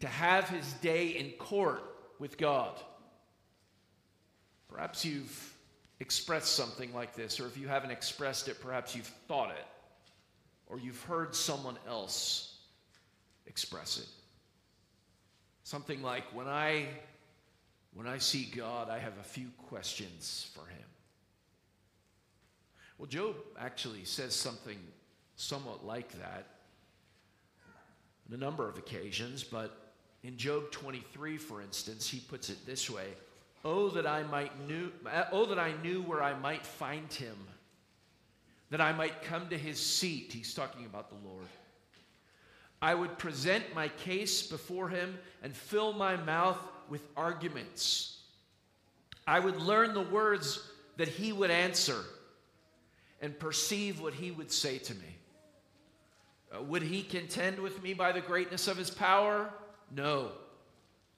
to 0.00 0.06
have 0.06 0.48
his 0.48 0.70
day 0.74 1.08
in 1.08 1.30
court 1.32 1.82
with 2.18 2.36
God. 2.36 2.78
Perhaps 4.68 5.04
you've 5.04 5.54
expressed 6.00 6.54
something 6.54 6.94
like 6.94 7.14
this, 7.14 7.40
or 7.40 7.46
if 7.46 7.56
you 7.56 7.66
haven't 7.66 7.90
expressed 7.90 8.48
it, 8.48 8.60
perhaps 8.60 8.94
you've 8.94 9.10
thought 9.26 9.50
it, 9.50 9.66
or 10.66 10.78
you've 10.78 11.02
heard 11.04 11.34
someone 11.34 11.76
else 11.88 12.58
express 13.46 13.98
it. 13.98 14.08
Something 15.64 16.02
like 16.02 16.24
when 16.34 16.46
I 16.46 16.86
when 17.94 18.06
I 18.06 18.18
see 18.18 18.44
God, 18.44 18.88
I 18.88 18.98
have 18.98 19.18
a 19.18 19.24
few 19.24 19.48
questions 19.68 20.48
for 20.54 20.64
him. 20.70 20.89
Well, 23.00 23.06
Job 23.06 23.36
actually 23.58 24.04
says 24.04 24.34
something 24.34 24.76
somewhat 25.34 25.86
like 25.86 26.12
that. 26.20 26.44
on 28.28 28.34
a 28.34 28.36
number 28.36 28.68
of 28.68 28.76
occasions, 28.76 29.42
but 29.42 29.94
in 30.22 30.36
Job 30.36 30.70
23, 30.70 31.38
for 31.38 31.62
instance, 31.62 32.06
he 32.06 32.20
puts 32.20 32.50
it 32.50 32.66
this 32.66 32.90
way 32.90 33.06
Oh, 33.64 33.88
that 33.88 34.06
I 34.06 34.22
might 34.24 34.52
knew, 34.68 34.92
uh, 35.06 35.24
oh, 35.32 35.46
that 35.46 35.58
I 35.58 35.72
knew 35.82 36.02
where 36.02 36.22
I 36.22 36.38
might 36.38 36.66
find 36.66 37.10
him, 37.10 37.36
that 38.68 38.82
I 38.82 38.92
might 38.92 39.22
come 39.22 39.48
to 39.48 39.56
his 39.56 39.80
seat. 39.80 40.30
He's 40.34 40.52
talking 40.52 40.84
about 40.84 41.08
the 41.08 41.26
Lord. 41.26 41.46
I 42.82 42.94
would 42.94 43.16
present 43.16 43.64
my 43.74 43.88
case 43.88 44.46
before 44.46 44.90
him 44.90 45.18
and 45.42 45.56
fill 45.56 45.94
my 45.94 46.16
mouth 46.16 46.60
with 46.90 47.08
arguments. 47.16 48.18
I 49.26 49.40
would 49.40 49.56
learn 49.56 49.94
the 49.94 50.02
words 50.02 50.62
that 50.98 51.08
he 51.08 51.32
would 51.32 51.50
answer 51.50 52.04
and 53.20 53.38
perceive 53.38 54.00
what 54.00 54.14
he 54.14 54.30
would 54.30 54.50
say 54.50 54.78
to 54.78 54.94
me. 54.94 55.16
Uh, 56.54 56.62
would 56.62 56.82
he 56.82 57.02
contend 57.02 57.58
with 57.58 57.82
me 57.82 57.94
by 57.94 58.12
the 58.12 58.20
greatness 58.20 58.66
of 58.66 58.76
his 58.76 58.90
power? 58.90 59.50
No. 59.94 60.32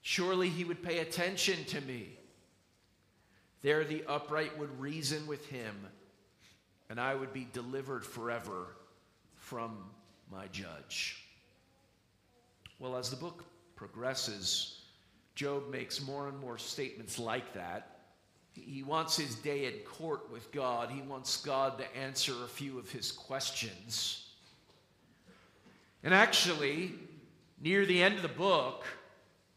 Surely 0.01 0.49
he 0.49 0.63
would 0.63 0.83
pay 0.83 0.99
attention 0.99 1.63
to 1.65 1.81
me. 1.81 2.09
There 3.61 3.83
the 3.85 4.03
upright 4.07 4.57
would 4.59 4.79
reason 4.79 5.25
with 5.25 5.45
him, 5.47 5.73
and 6.89 6.99
I 6.99 7.15
would 7.15 7.31
be 7.31 7.47
delivered 7.53 8.05
forever 8.05 8.75
from 9.37 9.77
my 10.29 10.47
judge. 10.47 11.23
Well, 12.79 12.97
as 12.97 13.09
the 13.09 13.15
book 13.15 13.45
progresses, 13.75 14.81
Job 15.35 15.69
makes 15.69 16.05
more 16.05 16.27
and 16.27 16.37
more 16.39 16.57
statements 16.57 17.17
like 17.17 17.53
that. 17.53 17.92
He 18.53 18.83
wants 18.83 19.17
his 19.17 19.35
day 19.35 19.65
in 19.65 19.79
court 19.79 20.31
with 20.31 20.51
God. 20.51 20.91
He 20.91 21.01
wants 21.01 21.37
God 21.37 21.79
to 21.79 21.97
answer 21.97 22.33
a 22.43 22.47
few 22.47 22.77
of 22.77 22.91
his 22.91 23.11
questions. 23.11 24.27
And 26.03 26.13
actually, 26.13 26.91
near 27.61 27.85
the 27.85 28.01
end 28.01 28.15
of 28.15 28.21
the 28.21 28.27
book, 28.27 28.85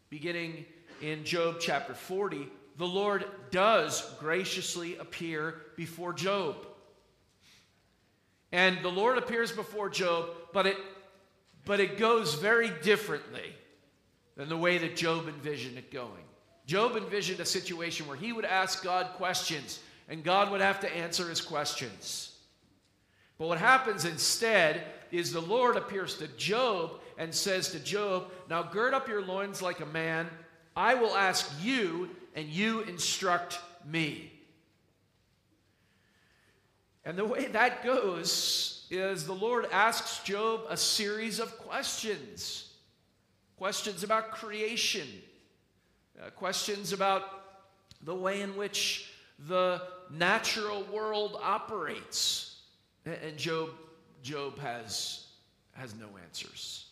beginning 0.08 0.64
in 1.02 1.24
Job 1.24 1.56
chapter 1.60 1.92
40, 1.92 2.48
the 2.78 2.86
Lord 2.86 3.24
does 3.50 4.14
graciously 4.18 4.96
appear 4.96 5.62
before 5.76 6.12
Job. 6.12 6.56
And 8.52 8.82
the 8.82 8.90
Lord 8.90 9.18
appears 9.18 9.52
before 9.52 9.90
Job, 9.90 10.30
but 10.52 10.66
it, 10.66 10.76
but 11.64 11.80
it 11.80 11.98
goes 11.98 12.34
very 12.34 12.70
differently 12.82 13.54
than 14.36 14.48
the 14.48 14.56
way 14.56 14.78
that 14.78 14.96
Job 14.96 15.28
envisioned 15.28 15.76
it 15.76 15.90
going. 15.90 16.24
Job 16.66 16.96
envisioned 16.96 17.40
a 17.40 17.44
situation 17.44 18.06
where 18.06 18.16
he 18.16 18.32
would 18.32 18.44
ask 18.44 18.82
God 18.82 19.06
questions 19.14 19.80
and 20.08 20.24
God 20.24 20.50
would 20.50 20.60
have 20.60 20.80
to 20.80 20.96
answer 20.96 21.28
his 21.28 21.40
questions. 21.40 22.36
But 23.38 23.48
what 23.48 23.58
happens 23.58 24.04
instead 24.04 24.84
is 25.10 25.32
the 25.32 25.40
Lord 25.40 25.76
appears 25.76 26.16
to 26.16 26.28
Job 26.28 27.00
and 27.18 27.34
says 27.34 27.68
to 27.70 27.78
Job, 27.78 28.30
Now 28.48 28.62
gird 28.62 28.94
up 28.94 29.08
your 29.08 29.22
loins 29.22 29.62
like 29.62 29.80
a 29.80 29.86
man. 29.86 30.28
I 30.74 30.94
will 30.94 31.16
ask 31.16 31.50
you, 31.62 32.10
and 32.34 32.48
you 32.48 32.80
instruct 32.82 33.58
me. 33.84 34.32
And 37.04 37.16
the 37.16 37.24
way 37.24 37.46
that 37.46 37.84
goes 37.84 38.86
is 38.90 39.26
the 39.26 39.32
Lord 39.32 39.66
asks 39.70 40.18
Job 40.24 40.62
a 40.68 40.76
series 40.76 41.38
of 41.38 41.56
questions 41.58 42.72
questions 43.56 44.02
about 44.02 44.32
creation, 44.32 45.08
uh, 46.20 46.30
questions 46.30 46.92
about 46.92 47.22
the 48.02 48.14
way 48.14 48.42
in 48.42 48.56
which 48.56 49.10
the 49.48 49.82
natural 50.10 50.82
world 50.84 51.38
operates. 51.42 52.60
And 53.04 53.36
Job, 53.36 53.70
Job 54.22 54.58
has, 54.58 55.26
has 55.72 55.94
no 55.94 56.06
answers. 56.24 56.86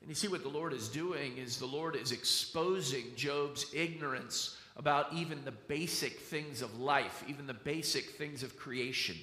And 0.00 0.08
you 0.08 0.14
see 0.14 0.28
what 0.28 0.42
the 0.42 0.48
Lord 0.48 0.72
is 0.72 0.88
doing 0.88 1.36
is 1.36 1.58
the 1.58 1.66
Lord 1.66 1.96
is 1.96 2.12
exposing 2.12 3.04
Job's 3.16 3.66
ignorance 3.74 4.56
about 4.76 5.12
even 5.12 5.44
the 5.44 5.52
basic 5.52 6.20
things 6.20 6.62
of 6.62 6.78
life, 6.78 7.24
even 7.26 7.46
the 7.46 7.54
basic 7.54 8.10
things 8.10 8.42
of 8.42 8.56
creation. 8.56 9.16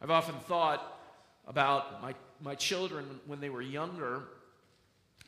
I've 0.00 0.10
often 0.10 0.36
thought 0.46 1.00
about 1.46 2.00
my, 2.00 2.14
my 2.40 2.54
children 2.54 3.20
when 3.26 3.40
they 3.40 3.50
were 3.50 3.62
younger 3.62 4.22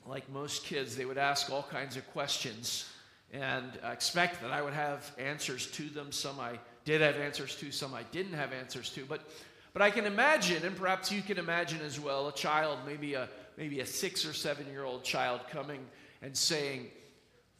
like 0.08 0.28
most 0.30 0.64
kids, 0.64 0.96
they 0.96 1.04
would 1.04 1.18
ask 1.18 1.50
all 1.50 1.64
kinds 1.70 1.96
of 1.96 2.06
questions 2.12 2.88
and 3.32 3.78
expect 3.84 4.40
that 4.42 4.52
I 4.52 4.62
would 4.62 4.72
have 4.72 5.10
answers 5.18 5.66
to 5.72 5.88
them. 5.88 6.12
Some 6.12 6.38
I 6.38 6.58
did 6.84 7.00
have 7.00 7.16
answers 7.16 7.56
to, 7.56 7.70
some 7.70 7.94
I 7.94 8.04
didn't 8.04 8.34
have 8.34 8.52
answers 8.52 8.90
to. 8.90 9.04
But, 9.04 9.22
but 9.72 9.82
I 9.82 9.90
can 9.90 10.04
imagine, 10.06 10.64
and 10.64 10.76
perhaps 10.76 11.10
you 11.10 11.22
can 11.22 11.38
imagine 11.38 11.80
as 11.80 11.98
well, 11.98 12.28
a 12.28 12.32
child, 12.32 12.78
maybe 12.86 13.14
a, 13.14 13.28
maybe 13.56 13.80
a 13.80 13.86
six 13.86 14.24
or 14.24 14.32
seven 14.32 14.66
year 14.70 14.84
old 14.84 15.02
child, 15.02 15.40
coming 15.50 15.80
and 16.22 16.36
saying, 16.36 16.86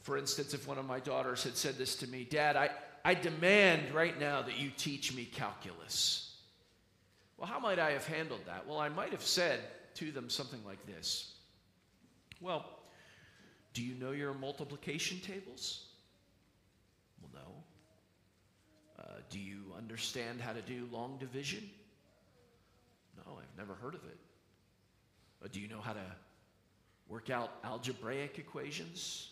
for 0.00 0.16
instance, 0.16 0.54
if 0.54 0.68
one 0.68 0.78
of 0.78 0.86
my 0.86 1.00
daughters 1.00 1.42
had 1.42 1.56
said 1.56 1.76
this 1.76 1.96
to 1.96 2.06
me, 2.06 2.24
Dad, 2.24 2.56
I, 2.56 2.70
I 3.04 3.14
demand 3.14 3.92
right 3.92 4.18
now 4.18 4.42
that 4.42 4.58
you 4.58 4.70
teach 4.76 5.14
me 5.14 5.24
calculus. 5.24 6.36
Well, 7.36 7.48
how 7.48 7.58
might 7.58 7.78
I 7.78 7.90
have 7.90 8.06
handled 8.06 8.40
that? 8.46 8.66
Well, 8.66 8.78
I 8.78 8.88
might 8.88 9.10
have 9.10 9.22
said 9.22 9.60
to 9.94 10.12
them 10.12 10.30
something 10.30 10.60
like 10.64 10.84
this 10.86 11.35
well, 12.40 12.64
do 13.72 13.82
you 13.82 13.94
know 13.94 14.12
your 14.12 14.34
multiplication 14.34 15.20
tables? 15.20 15.86
Well, 17.20 17.30
no. 17.44 19.02
Uh, 19.02 19.20
do 19.30 19.38
you 19.38 19.74
understand 19.76 20.40
how 20.40 20.52
to 20.52 20.62
do 20.62 20.88
long 20.90 21.18
division? 21.18 21.68
No, 23.16 23.38
I've 23.38 23.58
never 23.58 23.74
heard 23.74 23.94
of 23.94 24.04
it. 24.04 24.18
Uh, 25.44 25.48
do 25.52 25.60
you 25.60 25.68
know 25.68 25.80
how 25.80 25.92
to 25.92 26.06
work 27.08 27.30
out 27.30 27.50
algebraic 27.64 28.38
equations? 28.38 29.30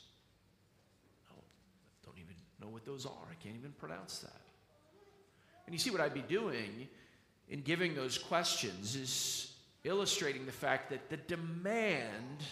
No, 1.31 1.37
I 1.38 2.07
don't 2.07 2.19
even 2.19 2.35
know 2.61 2.69
what 2.69 2.85
those 2.85 3.07
are. 3.07 3.27
I 3.31 3.43
can't 3.43 3.57
even 3.57 3.73
pronounce 3.73 4.19
that. 4.19 4.40
And 5.67 5.75
you 5.75 5.79
see 5.79 5.90
what 5.90 6.01
I'd 6.01 6.14
be 6.14 6.21
doing 6.23 6.88
in 7.49 7.62
giving 7.62 7.95
those 7.95 8.19
questions 8.19 8.97
is 8.97 9.53
illustrating 9.85 10.47
the 10.47 10.53
fact 10.53 10.90
that 10.90 11.11
the 11.11 11.17
demand 11.17 12.43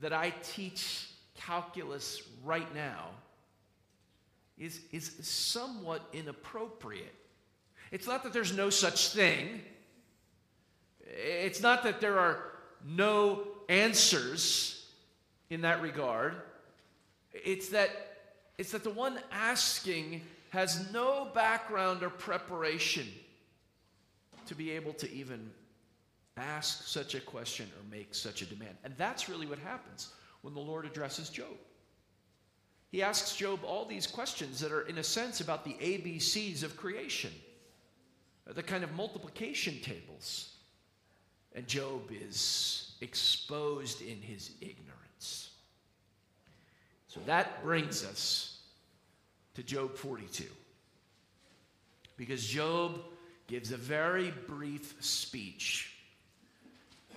that 0.00 0.12
I 0.12 0.30
teach 0.42 1.08
calculus 1.36 2.22
right 2.44 2.72
now 2.74 3.08
is, 4.58 4.80
is 4.92 5.12
somewhat 5.22 6.02
inappropriate. 6.12 7.14
It's 7.92 8.06
not 8.06 8.22
that 8.24 8.32
there's 8.32 8.56
no 8.56 8.70
such 8.70 9.10
thing, 9.10 9.62
it's 11.00 11.60
not 11.60 11.84
that 11.84 12.00
there 12.00 12.18
are 12.18 12.52
no 12.84 13.46
answers 13.68 14.86
in 15.50 15.62
that 15.62 15.80
regard. 15.80 16.34
It's 17.32 17.68
that, 17.70 17.90
it's 18.58 18.72
that 18.72 18.82
the 18.82 18.90
one 18.90 19.18
asking 19.30 20.22
has 20.50 20.90
no 20.92 21.28
background 21.34 22.02
or 22.02 22.10
preparation 22.10 23.06
to 24.46 24.54
be 24.54 24.70
able 24.72 24.94
to 24.94 25.12
even 25.12 25.50
ask 26.36 26.86
such 26.86 27.14
a 27.14 27.20
question 27.20 27.66
or 27.76 27.96
make 27.96 28.14
such 28.14 28.42
a 28.42 28.46
demand. 28.46 28.76
And 28.84 28.94
that's 28.96 29.28
really 29.28 29.46
what 29.46 29.58
happens 29.58 30.10
when 30.42 30.54
the 30.54 30.60
Lord 30.60 30.84
addresses 30.84 31.28
Job. 31.30 31.56
He 32.90 33.02
asks 33.02 33.34
Job 33.36 33.60
all 33.64 33.84
these 33.84 34.06
questions 34.06 34.60
that 34.60 34.72
are, 34.72 34.82
in 34.82 34.98
a 34.98 35.02
sense, 35.02 35.40
about 35.40 35.64
the 35.64 35.74
ABCs 35.74 36.62
of 36.62 36.76
creation, 36.76 37.32
the 38.46 38.62
kind 38.62 38.84
of 38.84 38.94
multiplication 38.94 39.80
tables. 39.80 40.52
And 41.54 41.66
Job 41.66 42.02
is 42.10 42.94
exposed 43.00 44.02
in 44.02 44.20
his 44.20 44.52
ignorance. 44.60 45.50
So 47.08 47.20
that 47.26 47.62
brings 47.62 48.04
us 48.04 48.60
to 49.54 49.62
Job 49.62 49.96
42. 49.96 50.44
Because 52.16 52.46
Job 52.46 53.00
gives 53.46 53.72
a 53.72 53.76
very 53.76 54.32
brief 54.46 54.94
speech 55.00 55.95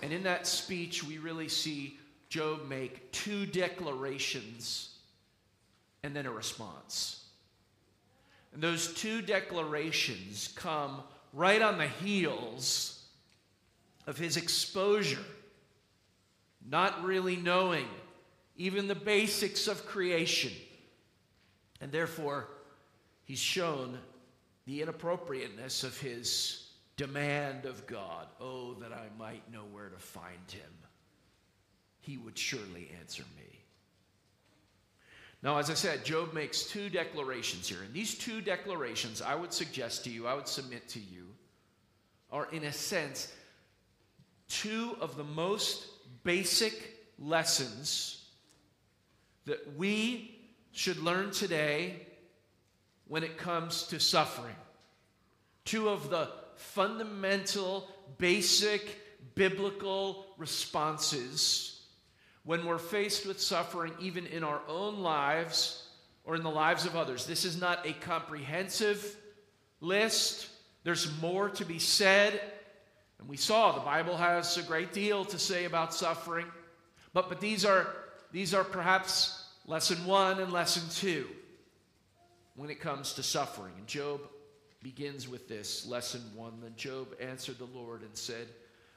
and 0.02 0.12
in 0.12 0.22
that 0.24 0.46
speech, 0.46 1.04
we 1.04 1.18
really 1.18 1.48
see 1.48 1.98
Job 2.28 2.68
make 2.68 3.10
two 3.12 3.44
declarations 3.46 4.94
and 6.02 6.14
then 6.14 6.26
a 6.26 6.30
response. 6.30 7.24
And 8.52 8.62
those 8.62 8.94
two 8.94 9.20
declarations 9.22 10.48
come 10.56 11.02
right 11.32 11.62
on 11.62 11.78
the 11.78 11.86
heels 11.86 13.04
of 14.06 14.18
his 14.18 14.36
exposure, 14.36 15.24
not 16.68 17.04
really 17.04 17.36
knowing 17.36 17.86
even 18.56 18.88
the 18.88 18.94
basics 18.94 19.68
of 19.68 19.86
creation. 19.86 20.52
And 21.80 21.92
therefore, 21.92 22.48
he's 23.24 23.38
shown 23.38 23.98
the 24.66 24.82
inappropriateness 24.82 25.84
of 25.84 25.98
his 25.98 26.69
demand 27.00 27.64
of 27.64 27.86
God, 27.86 28.26
Oh, 28.42 28.74
that 28.74 28.92
I 28.92 29.06
might 29.18 29.50
know 29.50 29.64
where 29.72 29.88
to 29.88 29.96
find 29.96 30.50
him. 30.50 30.70
He 32.00 32.18
would 32.18 32.36
surely 32.36 32.90
answer 33.00 33.22
me. 33.38 33.58
Now, 35.42 35.56
as 35.56 35.70
I 35.70 35.74
said, 35.74 36.04
Job 36.04 36.34
makes 36.34 36.64
two 36.64 36.90
declarations 36.90 37.66
here. 37.66 37.78
And 37.82 37.94
these 37.94 38.14
two 38.14 38.42
declarations, 38.42 39.22
I 39.22 39.34
would 39.34 39.54
suggest 39.54 40.04
to 40.04 40.10
you, 40.10 40.26
I 40.26 40.34
would 40.34 40.46
submit 40.46 40.90
to 40.90 40.98
you, 40.98 41.28
are 42.30 42.48
in 42.52 42.64
a 42.64 42.72
sense 42.72 43.32
two 44.50 44.94
of 45.00 45.16
the 45.16 45.24
most 45.24 45.86
basic 46.22 46.98
lessons 47.18 48.26
that 49.46 49.74
we 49.74 50.38
should 50.72 50.98
learn 50.98 51.30
today 51.30 52.06
when 53.08 53.24
it 53.24 53.38
comes 53.38 53.84
to 53.84 53.98
suffering. 53.98 54.56
Two 55.64 55.88
of 55.88 56.10
the 56.10 56.28
fundamental, 56.60 57.88
basic, 58.18 58.98
biblical 59.34 60.26
responses 60.38 61.82
when 62.44 62.64
we're 62.64 62.78
faced 62.78 63.26
with 63.26 63.40
suffering, 63.40 63.92
even 64.00 64.26
in 64.26 64.44
our 64.44 64.60
own 64.68 65.00
lives 65.00 65.88
or 66.24 66.36
in 66.36 66.42
the 66.42 66.50
lives 66.50 66.86
of 66.86 66.96
others. 66.96 67.26
This 67.26 67.44
is 67.44 67.60
not 67.60 67.86
a 67.86 67.92
comprehensive 67.92 69.16
list, 69.80 70.48
there's 70.84 71.10
more 71.20 71.48
to 71.50 71.64
be 71.64 71.78
said. 71.78 72.40
And 73.18 73.28
we 73.28 73.36
saw 73.36 73.72
the 73.72 73.80
Bible 73.80 74.16
has 74.16 74.56
a 74.56 74.62
great 74.62 74.92
deal 74.92 75.24
to 75.26 75.38
say 75.38 75.64
about 75.66 75.92
suffering. 75.92 76.46
But, 77.12 77.28
but 77.28 77.40
these, 77.40 77.64
are, 77.64 77.86
these 78.32 78.54
are 78.54 78.64
perhaps 78.64 79.44
lesson 79.66 80.04
one 80.06 80.40
and 80.40 80.52
lesson 80.52 80.82
two 80.90 81.26
when 82.56 82.70
it 82.70 82.80
comes 82.80 83.14
to 83.14 83.22
suffering. 83.22 83.72
And 83.76 83.86
Job 83.86 84.20
begins 84.82 85.28
with 85.28 85.48
this 85.48 85.86
lesson 85.86 86.22
one. 86.34 86.60
Then 86.62 86.74
Job 86.76 87.08
answered 87.20 87.58
the 87.58 87.64
Lord 87.66 88.02
and 88.02 88.16
said, 88.16 88.48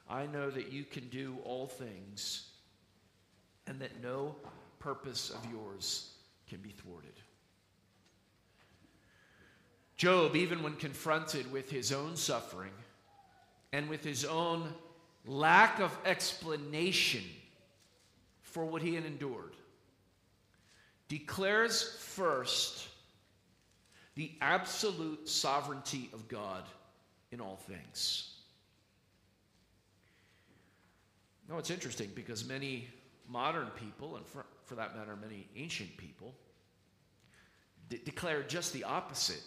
I 0.10 0.26
know 0.26 0.50
that 0.50 0.72
you 0.72 0.84
can 0.84 1.08
do 1.10 1.38
all 1.44 1.68
things, 1.68 2.50
and 3.68 3.80
that 3.80 4.02
no 4.02 4.36
purpose 4.80 5.30
of 5.30 5.46
yours 5.52 6.12
can 6.50 6.60
be 6.60 6.72
thwarted. 6.72 7.14
Job, 9.96 10.36
even 10.36 10.64
when 10.64 10.76
confronted 10.76 11.52
with 11.52 11.70
his 11.70 11.92
own 11.92 12.16
suffering 12.16 12.74
and 13.72 13.90
with 13.90 14.04
his 14.04 14.26
own 14.26 14.74
lack 15.26 15.80
of 15.80 15.98
explanation 16.06 17.24
for 18.42 18.66
what 18.66 18.82
he 18.82 18.96
had 18.96 19.06
endured, 19.06 19.56
declares 21.08 21.98
first 22.00 22.88
the 24.16 24.32
absolute 24.42 25.28
sovereignty 25.28 26.10
of 26.14 26.28
God 26.28 26.64
in 27.32 27.42
all 27.42 27.58
things. 27.58 28.30
Now, 31.50 31.58
it's 31.58 31.72
interesting 31.72 32.12
because 32.16 32.48
many 32.48 32.88
modern 33.28 33.68
people, 33.70 34.16
and 34.16 34.26
for, 34.26 34.46
for 34.66 34.76
that 34.76 34.96
matter, 34.96 35.16
many 35.16 35.48
ancient 35.56 35.98
people, 35.98 36.34
de- 37.90 37.98
declare 37.98 38.44
just 38.44 38.72
the 38.74 38.84
opposite 38.84 39.44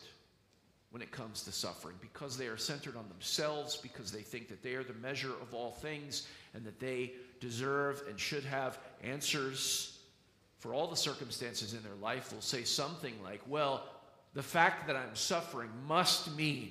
when 0.90 1.02
it 1.02 1.10
comes 1.10 1.42
to 1.42 1.52
suffering 1.52 1.96
because 2.00 2.36
they 2.36 2.46
are 2.46 2.56
centered 2.56 2.96
on 2.96 3.08
themselves, 3.08 3.76
because 3.76 4.12
they 4.12 4.22
think 4.22 4.48
that 4.48 4.62
they 4.62 4.74
are 4.74 4.84
the 4.84 4.94
measure 4.94 5.32
of 5.42 5.54
all 5.54 5.72
things 5.72 6.26
and 6.54 6.64
that 6.64 6.80
they 6.80 7.12
deserve 7.40 8.02
and 8.08 8.18
should 8.18 8.44
have 8.44 8.78
answers 9.02 9.98
for 10.58 10.72
all 10.72 10.88
the 10.88 10.96
circumstances 10.96 11.74
in 11.74 11.82
their 11.82 11.94
life, 12.00 12.32
will 12.32 12.40
say 12.40 12.64
something 12.64 13.14
like, 13.22 13.40
Well, 13.46 13.84
the 14.36 14.42
fact 14.42 14.86
that 14.86 14.96
I'm 14.96 15.14
suffering 15.14 15.70
must 15.88 16.36
mean 16.36 16.70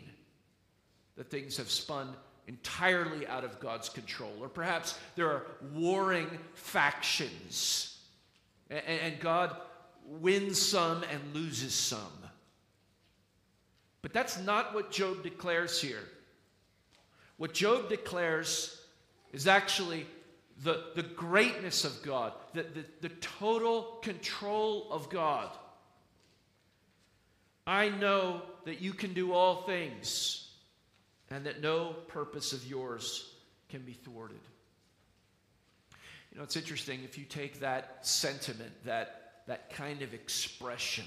that 1.17 1.31
things 1.31 1.57
have 1.57 1.71
spun 1.71 2.15
entirely 2.47 3.25
out 3.25 3.43
of 3.43 3.59
God's 3.59 3.89
control. 3.89 4.31
Or 4.39 4.47
perhaps 4.47 4.99
there 5.15 5.25
are 5.25 5.47
warring 5.73 6.29
factions, 6.53 7.97
and, 8.69 9.19
God 9.19 9.55
wins 10.05 10.61
some 10.61 11.03
and 11.11 11.33
loses 11.33 11.73
some. 11.73 11.99
But 14.03 14.13
that's 14.13 14.39
not 14.39 14.75
what 14.75 14.91
Job 14.91 15.23
declares 15.23 15.81
here. 15.81 16.03
What 17.37 17.55
Job 17.55 17.89
declares 17.89 18.79
is 19.33 19.47
actually 19.47 20.05
the, 20.63 20.83
the 20.93 21.01
greatness 21.01 21.83
of 21.83 22.03
God, 22.03 22.33
the, 22.53 22.61
the, 22.61 22.85
the 23.01 23.09
total 23.09 23.97
control 24.03 24.87
of 24.91 25.09
God. 25.09 25.49
I 27.67 27.89
know 27.89 28.41
that 28.65 28.81
you 28.81 28.93
can 28.93 29.13
do 29.13 29.33
all 29.33 29.63
things 29.63 30.47
and 31.29 31.45
that 31.45 31.61
no 31.61 31.93
purpose 32.07 32.53
of 32.53 32.65
yours 32.65 33.33
can 33.69 33.81
be 33.81 33.93
thwarted. 33.93 34.39
You 36.31 36.37
know, 36.37 36.43
it's 36.43 36.55
interesting 36.55 37.03
if 37.03 37.17
you 37.17 37.25
take 37.25 37.61
that 37.61 38.05
sentiment, 38.05 38.71
that, 38.85 39.41
that 39.47 39.73
kind 39.73 40.01
of 40.01 40.13
expression 40.13 41.05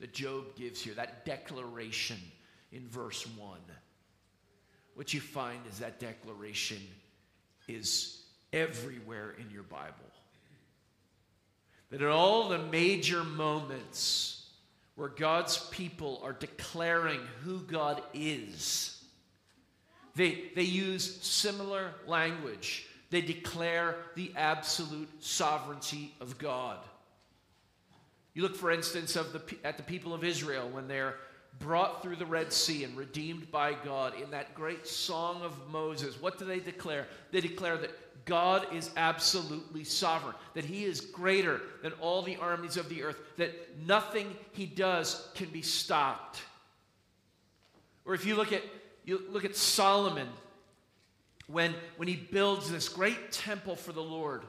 that 0.00 0.12
Job 0.12 0.56
gives 0.56 0.80
here, 0.80 0.94
that 0.94 1.24
declaration 1.24 2.16
in 2.72 2.88
verse 2.88 3.26
1, 3.36 3.58
what 4.94 5.14
you 5.14 5.20
find 5.20 5.60
is 5.70 5.78
that 5.78 6.00
declaration 6.00 6.78
is 7.68 8.22
everywhere 8.52 9.34
in 9.38 9.50
your 9.50 9.62
Bible. 9.62 9.94
That 11.90 12.02
at 12.02 12.08
all 12.08 12.48
the 12.48 12.58
major 12.58 13.22
moments 13.22 14.39
where 15.00 15.08
God's 15.08 15.56
people 15.70 16.20
are 16.22 16.34
declaring 16.34 17.20
who 17.42 17.60
God 17.60 18.02
is, 18.12 19.02
they, 20.14 20.50
they 20.54 20.64
use 20.64 21.22
similar 21.22 21.94
language. 22.06 22.86
They 23.08 23.22
declare 23.22 23.96
the 24.14 24.30
absolute 24.36 25.08
sovereignty 25.24 26.12
of 26.20 26.36
God. 26.36 26.76
You 28.34 28.42
look, 28.42 28.54
for 28.54 28.70
instance, 28.70 29.16
of 29.16 29.32
the, 29.32 29.40
at 29.64 29.78
the 29.78 29.82
people 29.82 30.12
of 30.12 30.22
Israel 30.22 30.68
when 30.68 30.86
they're 30.86 31.14
brought 31.58 32.02
through 32.02 32.16
the 32.16 32.26
Red 32.26 32.52
Sea 32.52 32.84
and 32.84 32.94
redeemed 32.94 33.50
by 33.50 33.72
God 33.72 34.12
in 34.22 34.30
that 34.32 34.54
great 34.54 34.86
song 34.86 35.40
of 35.40 35.54
Moses. 35.70 36.20
What 36.20 36.38
do 36.38 36.44
they 36.44 36.60
declare? 36.60 37.06
They 37.32 37.40
declare 37.40 37.78
that 37.78 37.90
God 38.30 38.66
is 38.72 38.90
absolutely 38.96 39.84
sovereign, 39.84 40.36
that 40.54 40.64
He 40.64 40.84
is 40.84 41.00
greater 41.00 41.60
than 41.82 41.92
all 42.00 42.22
the 42.22 42.36
armies 42.36 42.76
of 42.76 42.88
the 42.88 43.02
earth, 43.02 43.18
that 43.36 43.52
nothing 43.86 44.34
He 44.52 44.66
does 44.66 45.28
can 45.34 45.48
be 45.48 45.62
stopped. 45.62 46.40
Or 48.04 48.14
if 48.14 48.24
you 48.24 48.36
look 48.36 48.52
at 48.52 48.62
you 49.04 49.22
look 49.30 49.44
at 49.44 49.56
Solomon 49.56 50.28
when, 51.46 51.74
when 51.96 52.06
he 52.06 52.16
builds 52.16 52.70
this 52.70 52.88
great 52.88 53.32
temple 53.32 53.76
for 53.76 53.92
the 53.92 54.02
Lord. 54.02 54.42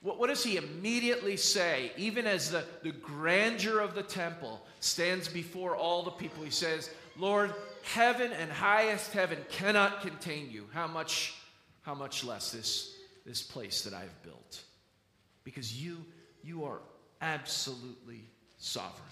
What, 0.00 0.18
what 0.18 0.28
does 0.28 0.42
he 0.42 0.56
immediately 0.56 1.36
say? 1.36 1.92
Even 1.96 2.26
as 2.26 2.50
the, 2.50 2.64
the 2.82 2.92
grandeur 2.92 3.80
of 3.80 3.94
the 3.94 4.02
temple 4.02 4.64
stands 4.80 5.28
before 5.28 5.76
all 5.76 6.02
the 6.02 6.10
people, 6.10 6.42
he 6.42 6.50
says, 6.50 6.90
Lord, 7.18 7.52
heaven 7.82 8.32
and 8.32 8.50
highest 8.50 9.12
heaven 9.12 9.38
cannot 9.50 10.00
contain 10.00 10.50
you. 10.50 10.66
How 10.72 10.86
much, 10.86 11.34
how 11.82 11.94
much 11.94 12.24
less 12.24 12.50
this, 12.50 12.96
this 13.26 13.42
place 13.42 13.82
that 13.82 13.92
I've 13.92 14.22
built? 14.22 14.62
Because 15.44 15.80
you, 15.82 16.04
you 16.42 16.64
are 16.64 16.80
absolutely 17.20 18.24
sovereign. 18.58 19.08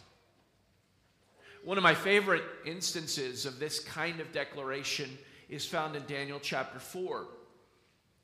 One 1.64 1.76
of 1.76 1.82
my 1.82 1.94
favorite 1.94 2.44
instances 2.64 3.44
of 3.44 3.58
this 3.58 3.80
kind 3.80 4.20
of 4.20 4.32
declaration 4.32 5.10
is 5.48 5.66
found 5.66 5.94
in 5.94 6.04
Daniel 6.06 6.38
chapter 6.40 6.78
4. 6.78 7.26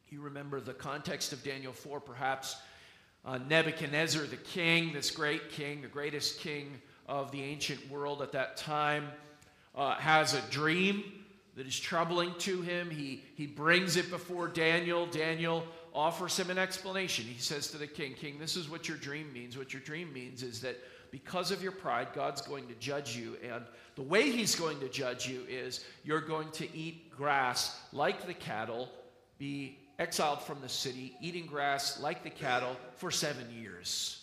You 0.08 0.22
remember 0.22 0.60
the 0.60 0.72
context 0.72 1.32
of 1.32 1.42
Daniel 1.42 1.72
4, 1.72 2.00
perhaps. 2.00 2.56
Uh, 3.24 3.38
Nebuchadnezzar, 3.38 4.24
the 4.26 4.36
king, 4.36 4.92
this 4.92 5.10
great 5.10 5.50
king, 5.50 5.82
the 5.82 5.88
greatest 5.88 6.38
king 6.38 6.80
of 7.08 7.30
the 7.32 7.42
ancient 7.42 7.90
world 7.90 8.22
at 8.22 8.32
that 8.32 8.56
time, 8.56 9.08
uh, 9.74 9.96
has 9.96 10.32
a 10.32 10.40
dream 10.50 11.04
that 11.56 11.66
is 11.66 11.78
troubling 11.78 12.34
to 12.38 12.60
him. 12.60 12.90
He, 12.90 13.24
he 13.34 13.46
brings 13.46 13.96
it 13.96 14.10
before 14.10 14.46
Daniel. 14.46 15.06
Daniel 15.06 15.64
offers 15.94 16.38
him 16.38 16.50
an 16.50 16.58
explanation. 16.58 17.24
He 17.24 17.40
says 17.40 17.68
to 17.68 17.78
the 17.78 17.86
king, 17.86 18.14
King, 18.14 18.38
this 18.38 18.56
is 18.56 18.68
what 18.68 18.86
your 18.86 18.98
dream 18.98 19.32
means. 19.32 19.56
What 19.56 19.72
your 19.72 19.82
dream 19.82 20.12
means 20.12 20.42
is 20.42 20.60
that 20.60 20.76
because 21.10 21.50
of 21.50 21.62
your 21.62 21.72
pride, 21.72 22.08
God's 22.14 22.42
going 22.42 22.68
to 22.68 22.74
judge 22.74 23.16
you. 23.16 23.36
And 23.50 23.64
the 23.94 24.02
way 24.02 24.30
He's 24.30 24.54
going 24.54 24.80
to 24.80 24.88
judge 24.88 25.26
you 25.26 25.42
is 25.48 25.84
you're 26.04 26.20
going 26.20 26.50
to 26.52 26.76
eat 26.76 27.10
grass 27.10 27.80
like 27.92 28.26
the 28.26 28.34
cattle, 28.34 28.90
be 29.38 29.78
exiled 29.98 30.42
from 30.42 30.60
the 30.60 30.68
city, 30.68 31.16
eating 31.22 31.46
grass 31.46 31.98
like 32.00 32.22
the 32.22 32.30
cattle 32.30 32.76
for 32.96 33.10
seven 33.10 33.46
years. 33.50 34.22